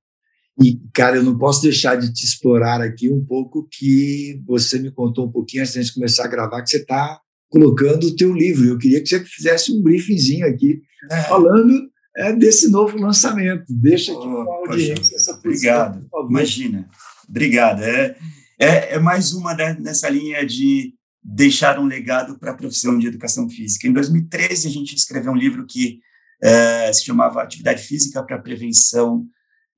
E, 0.61 0.81
cara, 0.93 1.17
eu 1.17 1.23
não 1.23 1.37
posso 1.39 1.63
deixar 1.63 1.97
de 1.97 2.13
te 2.13 2.25
explorar 2.25 2.81
aqui 2.81 3.09
um 3.09 3.25
pouco 3.25 3.69
que 3.71 4.43
você 4.45 4.79
me 4.79 4.91
contou 4.91 5.27
um 5.27 5.31
pouquinho 5.31 5.63
antes 5.63 5.87
de 5.87 5.95
começar 5.95 6.25
a 6.25 6.29
gravar 6.29 6.63
que 6.63 6.71
você 6.71 6.79
está 6.79 7.21
colocando 7.49 8.09
o 8.09 8.17
teu 8.17 8.33
livro. 8.33 8.67
Eu 8.67 8.79
queria 8.79 9.01
que 9.01 9.09
você 9.09 9.25
fizesse 9.25 9.71
um 9.73 9.83
briefingzinho 9.83 10.47
aqui 10.47 10.81
é. 11.11 11.23
falando 11.25 11.89
é, 12.17 12.33
desse 12.33 12.69
novo 12.69 12.99
lançamento. 12.99 13.65
Deixa 13.69 14.11
aqui 14.11 14.27
oh, 14.27 14.45
para 14.45 14.53
a 14.53 14.73
audiência 14.73 15.15
essa 15.15 15.33
Obrigado. 15.35 16.05
Imagina. 16.29 16.89
Obrigado. 17.29 17.83
É, 17.83 18.17
é, 18.59 18.95
é 18.95 18.99
mais 18.99 19.33
uma 19.33 19.55
da, 19.55 19.75
nessa 19.75 20.09
linha 20.09 20.45
de 20.45 20.95
deixar 21.23 21.79
um 21.79 21.87
legado 21.87 22.39
para 22.39 22.53
a 22.53 22.57
profissão 22.57 22.99
de 22.99 23.07
educação 23.07 23.49
física. 23.49 23.87
Em 23.87 23.93
2013, 23.93 24.67
a 24.67 24.71
gente 24.71 24.97
escreveu 24.97 25.33
um 25.33 25.37
livro 25.37 25.67
que 25.67 26.01
é, 26.43 26.93
se 26.93 27.05
chamava 27.05 27.43
Atividade 27.43 27.83
Física 27.83 28.23
para 28.23 28.39
Prevenção 28.39 29.27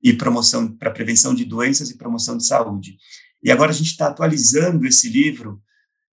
e 0.01 0.13
Promoção, 0.13 0.71
para 0.75 0.91
Prevenção 0.91 1.33
de 1.33 1.43
Doenças 1.43 1.89
e 1.89 1.97
Promoção 1.97 2.37
de 2.37 2.45
Saúde. 2.45 2.97
E 3.43 3.51
agora 3.51 3.71
a 3.71 3.73
gente 3.73 3.91
está 3.91 4.07
atualizando 4.07 4.85
esse 4.85 5.09
livro 5.09 5.61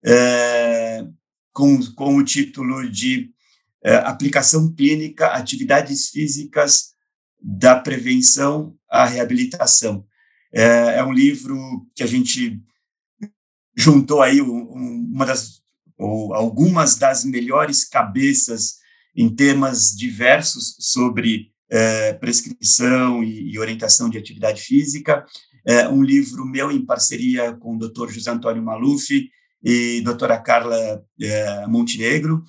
é, 0.04 1.06
com, 1.52 1.78
com 1.92 2.16
o 2.16 2.24
título 2.24 2.90
de 2.90 3.30
é, 3.84 3.94
Aplicação 3.96 4.72
Clínica, 4.74 5.28
Atividades 5.28 6.08
Físicas 6.08 6.94
da 7.40 7.78
Prevenção 7.78 8.74
à 8.90 9.04
Reabilitação. 9.04 10.04
É, 10.52 10.98
é 10.98 11.04
um 11.04 11.12
livro 11.12 11.56
que 11.94 12.02
a 12.02 12.06
gente 12.06 12.60
juntou 13.76 14.22
aí 14.22 14.40
uma 14.40 15.24
das, 15.24 15.62
algumas 15.98 16.96
das 16.96 17.24
melhores 17.24 17.84
cabeças 17.84 18.78
em 19.16 19.34
temas 19.34 19.90
diversos 19.96 20.76
sobre 20.78 21.52
é, 21.70 22.12
prescrição 22.14 23.22
e, 23.22 23.52
e, 23.52 23.58
orientação 23.58 24.08
de 24.08 24.18
atividade 24.18 24.62
física. 24.62 25.24
É 25.66 25.88
um 25.88 26.02
livro 26.02 26.44
meu 26.44 26.70
em 26.70 26.84
parceria 26.84 27.52
com 27.52 27.76
o 27.76 27.78
Dr. 27.78 28.08
José 28.08 28.30
Antônio 28.30 28.62
Maluf 28.62 29.28
e 29.62 30.00
doutora 30.02 30.38
Carla 30.38 31.02
é, 31.20 31.66
Montenegro. 31.66 32.42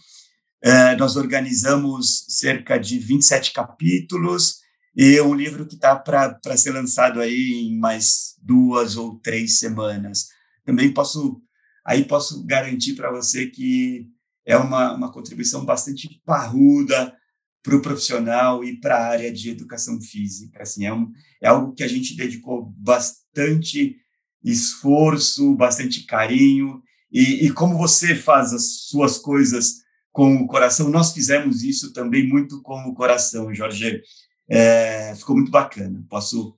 É, 0.61 0.95
nós 0.95 1.15
organizamos 1.15 2.25
cerca 2.29 2.77
de 2.77 2.99
27 2.99 3.53
capítulos 3.53 4.58
e 4.95 5.19
um 5.21 5.33
livro 5.33 5.65
que 5.65 5.75
está 5.75 5.95
para 5.95 6.57
ser 6.57 6.71
lançado 6.71 7.21
aí 7.21 7.67
em 7.67 7.77
mais 7.77 8.35
duas 8.41 8.97
ou 8.97 9.19
três 9.19 9.59
semanas. 9.59 10.27
Também 10.65 10.93
posso, 10.93 11.41
aí 11.85 12.05
posso 12.05 12.45
garantir 12.45 12.95
para 12.95 13.11
você 13.11 13.47
que 13.47 14.07
é 14.45 14.57
uma, 14.57 14.93
uma 14.93 15.11
contribuição 15.11 15.63
bastante 15.65 16.21
parruda 16.25 17.15
para 17.61 17.75
o 17.75 17.81
profissional 17.81 18.63
e 18.63 18.79
para 18.79 18.97
a 18.97 19.07
área 19.07 19.31
de 19.31 19.49
educação 19.49 20.01
física. 20.01 20.63
Assim, 20.63 20.85
é, 20.85 20.93
um, 20.93 21.11
é 21.41 21.47
algo 21.47 21.73
que 21.73 21.83
a 21.83 21.87
gente 21.87 22.15
dedicou 22.15 22.73
bastante 22.77 23.97
esforço, 24.43 25.53
bastante 25.55 26.05
carinho, 26.05 26.81
e, 27.11 27.45
e 27.45 27.51
como 27.51 27.77
você 27.77 28.15
faz 28.15 28.53
as 28.53 28.87
suas 28.87 29.17
coisas 29.17 29.79
com 30.11 30.35
o 30.35 30.47
coração, 30.47 30.89
nós 30.89 31.13
fizemos 31.13 31.63
isso 31.63 31.93
também 31.93 32.27
muito 32.27 32.61
com 32.61 32.79
o 32.83 32.93
coração, 32.93 33.53
Jorge. 33.53 34.01
É, 34.49 35.13
ficou 35.15 35.35
muito 35.35 35.51
bacana. 35.51 36.03
Posso 36.09 36.57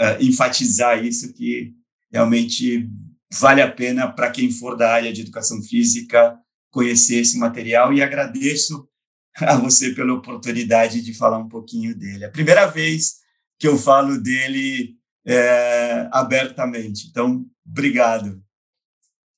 é, 0.00 0.22
enfatizar 0.22 1.04
isso 1.04 1.32
que 1.32 1.74
realmente 2.12 2.88
vale 3.32 3.60
a 3.60 3.70
pena 3.70 4.10
para 4.10 4.30
quem 4.30 4.50
for 4.50 4.76
da 4.76 4.92
área 4.92 5.12
de 5.12 5.22
educação 5.22 5.62
física 5.62 6.38
conhecer 6.70 7.16
esse 7.16 7.38
material 7.38 7.92
e 7.92 8.02
agradeço 8.02 8.88
a 9.36 9.56
você 9.56 9.94
pela 9.94 10.14
oportunidade 10.14 11.02
de 11.02 11.14
falar 11.14 11.38
um 11.38 11.48
pouquinho 11.48 11.94
dele. 11.94 12.24
É 12.24 12.26
a 12.26 12.30
primeira 12.30 12.66
vez 12.66 13.16
que 13.58 13.66
eu 13.66 13.76
falo 13.76 14.18
dele 14.20 14.96
é, 15.26 16.08
abertamente. 16.12 17.08
Então, 17.08 17.44
obrigado. 17.66 18.42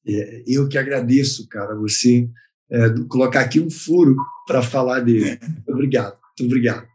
É, 0.06 0.42
eu 0.46 0.68
que 0.68 0.78
agradeço, 0.78 1.48
cara, 1.48 1.74
você 1.74 2.28
é, 2.70 2.90
colocar 3.08 3.40
aqui 3.40 3.60
um 3.60 3.70
furo 3.70 4.16
para 4.46 4.62
falar 4.62 5.00
dele. 5.00 5.38
Muito 5.40 5.68
obrigado, 5.72 6.18
muito 6.38 6.50
obrigado. 6.50 6.86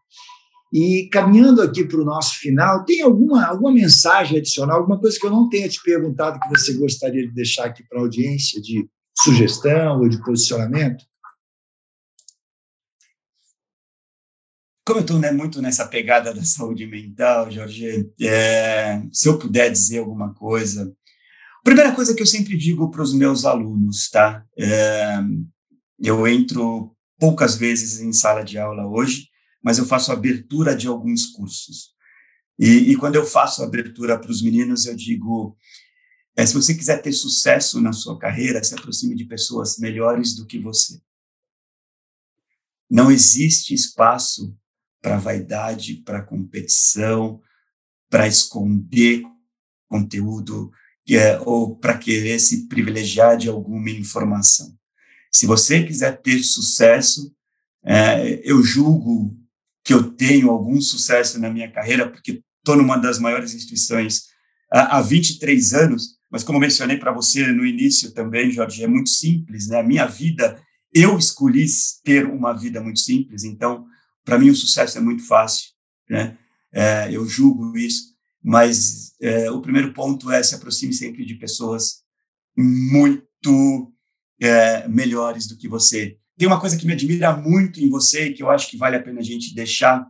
E 0.73 1.07
caminhando 1.11 1.61
aqui 1.61 1.85
para 1.85 2.01
o 2.01 2.03
nosso 2.03 2.39
final, 2.39 2.83
tem 2.83 3.03
alguma, 3.03 3.45
alguma 3.45 3.71
mensagem 3.71 4.39
adicional, 4.39 4.79
alguma 4.79 4.99
coisa 4.99 5.19
que 5.19 5.23
eu 5.23 5.29
não 5.29 5.47
tenha 5.47 5.69
te 5.69 5.79
perguntado 5.83 6.39
que 6.39 6.49
você 6.49 6.73
gostaria 6.73 7.21
de 7.27 7.31
deixar 7.31 7.65
aqui 7.65 7.83
para 7.87 7.99
a 7.99 8.01
audiência, 8.01 8.59
de 8.59 8.89
sugestão 9.15 9.99
ou 9.99 10.09
de 10.09 10.19
posicionamento? 10.23 11.05
Como 14.83 14.97
eu 14.97 15.03
estou 15.03 15.19
né, 15.19 15.31
muito 15.31 15.61
nessa 15.61 15.87
pegada 15.87 16.33
da 16.33 16.43
saúde 16.43 16.87
mental, 16.87 17.51
Jorge, 17.51 18.09
é, 18.19 18.99
se 19.11 19.29
eu 19.29 19.37
puder 19.37 19.71
dizer 19.71 19.99
alguma 19.99 20.33
coisa. 20.33 20.91
Primeira 21.63 21.93
coisa 21.93 22.15
que 22.15 22.21
eu 22.23 22.27
sempre 22.27 22.57
digo 22.57 22.89
para 22.89 23.03
os 23.03 23.13
meus 23.13 23.45
alunos, 23.45 24.09
tá? 24.09 24.43
É, 24.57 25.19
eu 25.99 26.27
entro 26.27 26.95
poucas 27.19 27.55
vezes 27.55 28.01
em 28.01 28.11
sala 28.11 28.43
de 28.43 28.57
aula 28.57 28.87
hoje, 28.87 29.31
mas 29.63 29.77
eu 29.77 29.85
faço 29.85 30.11
abertura 30.11 30.75
de 30.75 30.87
alguns 30.87 31.27
cursos. 31.27 31.93
E, 32.59 32.91
e 32.91 32.95
quando 32.97 33.15
eu 33.15 33.25
faço 33.25 33.63
abertura 33.63 34.19
para 34.19 34.29
os 34.29 34.41
meninos, 34.41 34.85
eu 34.85 34.95
digo: 34.95 35.57
é, 36.35 36.45
se 36.45 36.53
você 36.53 36.75
quiser 36.75 37.01
ter 37.01 37.13
sucesso 37.13 37.79
na 37.79 37.93
sua 37.93 38.19
carreira, 38.19 38.63
se 38.63 38.73
aproxime 38.73 39.15
de 39.15 39.25
pessoas 39.25 39.77
melhores 39.77 40.35
do 40.35 40.45
que 40.45 40.59
você. 40.59 40.99
Não 42.89 43.09
existe 43.09 43.73
espaço 43.73 44.55
para 45.01 45.17
vaidade, 45.17 45.95
para 45.95 46.21
competição, 46.21 47.41
para 48.09 48.27
esconder 48.27 49.23
conteúdo 49.89 50.71
é, 51.09 51.39
ou 51.39 51.75
para 51.75 51.97
querer 51.97 52.39
se 52.39 52.67
privilegiar 52.67 53.37
de 53.37 53.49
alguma 53.49 53.89
informação. 53.89 54.77
Se 55.31 55.45
você 55.45 55.83
quiser 55.83 56.21
ter 56.21 56.41
sucesso, 56.43 57.35
é, 57.83 58.39
eu 58.49 58.63
julgo 58.63 59.37
que 59.83 59.93
eu 59.93 60.11
tenho 60.11 60.49
algum 60.49 60.79
sucesso 60.79 61.39
na 61.39 61.49
minha 61.49 61.71
carreira, 61.71 62.09
porque 62.09 62.41
estou 62.59 62.75
numa 62.75 62.97
das 62.97 63.19
maiores 63.19 63.53
instituições 63.53 64.23
há, 64.71 64.97
há 64.97 65.01
23 65.01 65.73
anos, 65.73 66.17
mas 66.31 66.43
como 66.43 66.59
mencionei 66.59 66.97
para 66.97 67.11
você 67.11 67.45
no 67.47 67.65
início 67.65 68.11
também, 68.11 68.51
Jorge, 68.51 68.83
é 68.83 68.87
muito 68.87 69.09
simples, 69.09 69.67
né? 69.67 69.79
A 69.79 69.83
minha 69.83 70.05
vida, 70.05 70.59
eu 70.93 71.17
escolhi 71.17 71.65
ter 72.03 72.25
uma 72.25 72.53
vida 72.53 72.81
muito 72.81 72.99
simples, 72.99 73.43
então 73.43 73.85
para 74.23 74.39
mim, 74.39 74.49
o 74.49 74.55
sucesso 74.55 74.97
é 74.97 75.01
muito 75.01 75.25
fácil, 75.25 75.71
né? 76.09 76.37
É, 76.71 77.11
eu 77.11 77.25
julgo 77.27 77.77
isso, 77.77 78.13
mas 78.41 79.13
é, 79.21 79.51
o 79.51 79.61
primeiro 79.61 79.93
ponto 79.93 80.31
é 80.31 80.41
se 80.41 80.55
aproxime 80.55 80.93
sempre 80.93 81.25
de 81.25 81.35
pessoas 81.35 82.03
muito 82.57 83.93
é, 84.41 84.87
melhores 84.87 85.45
do 85.47 85.57
que 85.57 85.67
você. 85.67 86.17
Tem 86.37 86.47
uma 86.47 86.59
coisa 86.59 86.77
que 86.77 86.85
me 86.85 86.93
admira 86.93 87.35
muito 87.35 87.79
em 87.79 87.89
você 87.89 88.27
e 88.27 88.33
que 88.33 88.43
eu 88.43 88.49
acho 88.49 88.69
que 88.69 88.77
vale 88.77 88.95
a 88.95 89.03
pena 89.03 89.19
a 89.19 89.23
gente 89.23 89.53
deixar 89.53 90.05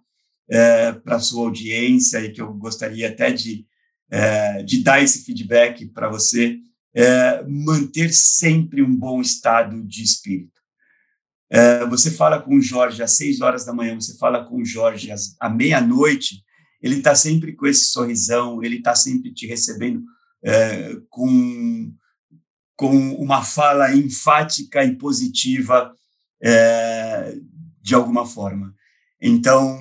é, 0.49 0.91
para 0.91 1.19
sua 1.19 1.45
audiência 1.45 2.19
e 2.19 2.31
que 2.31 2.41
eu 2.41 2.53
gostaria 2.53 3.09
até 3.09 3.31
de, 3.31 3.65
é, 4.09 4.63
de 4.63 4.83
dar 4.83 5.01
esse 5.01 5.23
feedback 5.25 5.85
para 5.87 6.09
você. 6.09 6.59
é, 6.93 7.43
manter 7.47 8.13
sempre 8.13 8.83
um 8.83 8.95
bom 8.95 9.19
estado 9.19 9.81
de 9.83 10.03
espírito. 10.03 10.61
É, 11.49 11.85
você 11.87 12.11
fala 12.11 12.41
com 12.41 12.55
o 12.55 12.61
Jorge 12.61 13.01
às 13.01 13.17
seis 13.17 13.41
horas 13.41 13.65
da 13.65 13.73
manhã, 13.73 13.95
você 13.95 14.17
fala 14.17 14.45
com 14.45 14.61
o 14.61 14.65
Jorge 14.65 15.11
às, 15.11 15.35
à 15.39 15.49
meia-noite, 15.49 16.43
ele 16.81 16.97
está 16.97 17.15
sempre 17.15 17.53
com 17.53 17.65
esse 17.65 17.85
sorrisão, 17.85 18.63
ele 18.63 18.77
está 18.77 18.95
sempre 18.95 19.33
te 19.33 19.47
recebendo 19.47 20.03
é, 20.43 20.95
com, 21.09 21.91
com 22.75 23.13
uma 23.15 23.43
fala 23.43 23.95
enfática 23.95 24.83
e 24.83 24.95
positiva 24.95 25.93
é, 26.43 27.35
de 27.81 27.95
alguma 27.95 28.25
forma. 28.25 28.75
Então, 29.21 29.79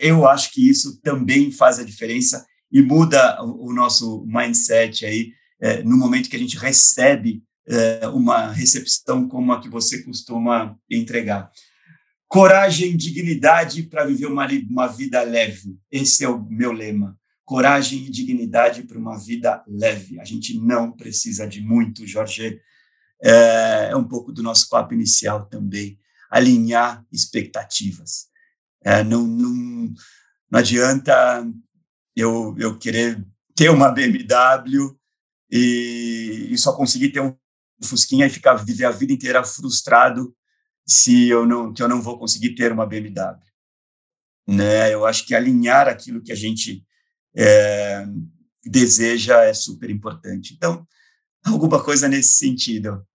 eu 0.00 0.26
acho 0.26 0.52
que 0.52 0.68
isso 0.68 1.00
também 1.02 1.52
faz 1.52 1.78
a 1.78 1.84
diferença 1.84 2.46
e 2.72 2.80
muda 2.80 3.42
o, 3.42 3.72
nosso 3.74 4.24
mindset 4.26 5.04
aí 5.04 5.32
é, 5.60 5.82
no 5.82 5.98
momento 5.98 6.30
que 6.30 6.36
a 6.36 6.38
gente 6.38 6.56
recebe 6.56 7.42
é, 7.68 8.08
uma 8.08 8.50
recepção 8.52 9.28
como 9.28 9.52
a 9.52 9.60
que 9.60 9.68
você 9.68 10.02
costuma 10.02 10.76
entregar. 10.90 11.50
Coragem, 12.26 12.96
dignidade 12.96 13.82
para 13.82 14.06
viver 14.06 14.26
uma, 14.26 14.46
uma 14.70 14.86
vida 14.86 15.20
leve. 15.22 15.76
Esse 15.90 16.24
é 16.24 16.28
o 16.28 16.42
meu 16.48 16.72
lema. 16.72 17.18
Coragem 17.44 18.06
e 18.06 18.10
dignidade 18.10 18.84
para 18.84 18.98
uma 18.98 19.18
vida 19.18 19.62
leve. 19.66 20.20
A 20.20 20.24
gente 20.24 20.56
não 20.58 20.92
precisa 20.92 21.46
de 21.46 21.60
muito, 21.60 22.06
Jorge. 22.06 22.60
É, 23.22 23.88
é 23.90 23.96
um 23.96 24.04
pouco 24.04 24.32
do 24.32 24.42
nosso 24.42 24.68
papo 24.68 24.94
inicial 24.94 25.46
também. 25.46 25.98
Alinhar 26.30 27.04
expectativas. 27.12 28.26
É, 28.82 29.04
não, 29.04 29.26
não, 29.26 29.92
não 30.50 30.58
adianta 30.58 31.46
eu, 32.16 32.54
eu 32.58 32.78
querer 32.78 33.24
ter 33.54 33.68
uma 33.70 33.90
BMW 33.90 34.96
e, 35.50 36.48
e 36.50 36.58
só 36.58 36.74
conseguir 36.74 37.10
ter 37.10 37.20
um 37.20 37.36
Fusquinha 37.82 38.26
e 38.26 38.30
ficar 38.30 38.54
viver 38.54 38.84
a 38.84 38.90
vida 38.90 39.12
inteira 39.12 39.42
frustrado 39.42 40.34
se 40.86 41.28
eu 41.28 41.46
não 41.46 41.72
que 41.72 41.82
eu 41.82 41.88
não 41.88 42.02
vou 42.02 42.18
conseguir 42.18 42.54
ter 42.54 42.72
uma 42.72 42.86
BMW, 42.86 43.38
né? 44.46 44.92
Eu 44.92 45.06
acho 45.06 45.26
que 45.26 45.34
alinhar 45.34 45.88
aquilo 45.88 46.22
que 46.22 46.32
a 46.32 46.34
gente 46.34 46.84
é, 47.34 48.04
deseja 48.64 49.44
é 49.44 49.54
super 49.54 49.88
importante. 49.88 50.54
Então, 50.54 50.86
alguma 51.44 51.82
coisa 51.82 52.08
nesse 52.08 52.34
sentido. 52.34 53.06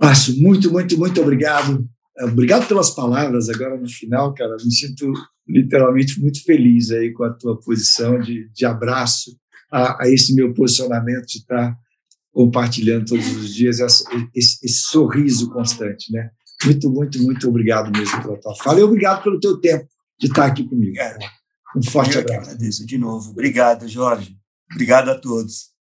Márcio, 0.00 0.34
muito, 0.40 0.70
muito, 0.70 0.98
muito 0.98 1.20
obrigado. 1.20 1.88
Obrigado 2.20 2.66
pelas 2.66 2.90
palavras 2.90 3.48
agora 3.48 3.76
no 3.76 3.88
final, 3.88 4.34
cara. 4.34 4.56
Me 4.64 4.72
sinto 4.72 5.12
literalmente 5.46 6.20
muito 6.20 6.42
feliz 6.44 6.90
aí 6.90 7.12
com 7.12 7.24
a 7.24 7.32
tua 7.32 7.58
posição 7.58 8.18
de, 8.20 8.48
de 8.52 8.66
abraço 8.66 9.36
a, 9.70 10.04
a 10.04 10.08
esse 10.08 10.34
meu 10.34 10.52
posicionamento 10.52 11.26
de 11.26 11.38
estar 11.38 11.76
compartilhando 12.32 13.06
todos 13.06 13.26
os 13.36 13.54
dias 13.54 13.80
esse, 13.80 14.04
esse, 14.34 14.58
esse, 14.64 14.82
sorriso 14.82 15.50
constante, 15.50 16.12
né? 16.12 16.30
Muito, 16.64 16.90
muito, 16.90 17.22
muito 17.22 17.48
obrigado 17.48 17.90
mesmo 17.90 18.22
pela 18.22 18.38
tua 18.38 18.54
fala 18.56 18.80
e 18.80 18.82
obrigado 18.82 19.22
pelo 19.22 19.40
teu 19.40 19.60
tempo 19.60 19.88
de 20.18 20.26
estar 20.26 20.46
aqui 20.46 20.64
comigo. 20.68 20.96
Um 21.76 21.82
forte 21.82 22.14
Eu 22.14 22.22
abraço. 22.22 22.50
agradeço 22.50 22.86
de 22.86 22.98
novo. 22.98 23.30
Obrigado, 23.30 23.88
Jorge. 23.88 24.36
Obrigado 24.72 25.10
a 25.10 25.18
todos. 25.18 25.77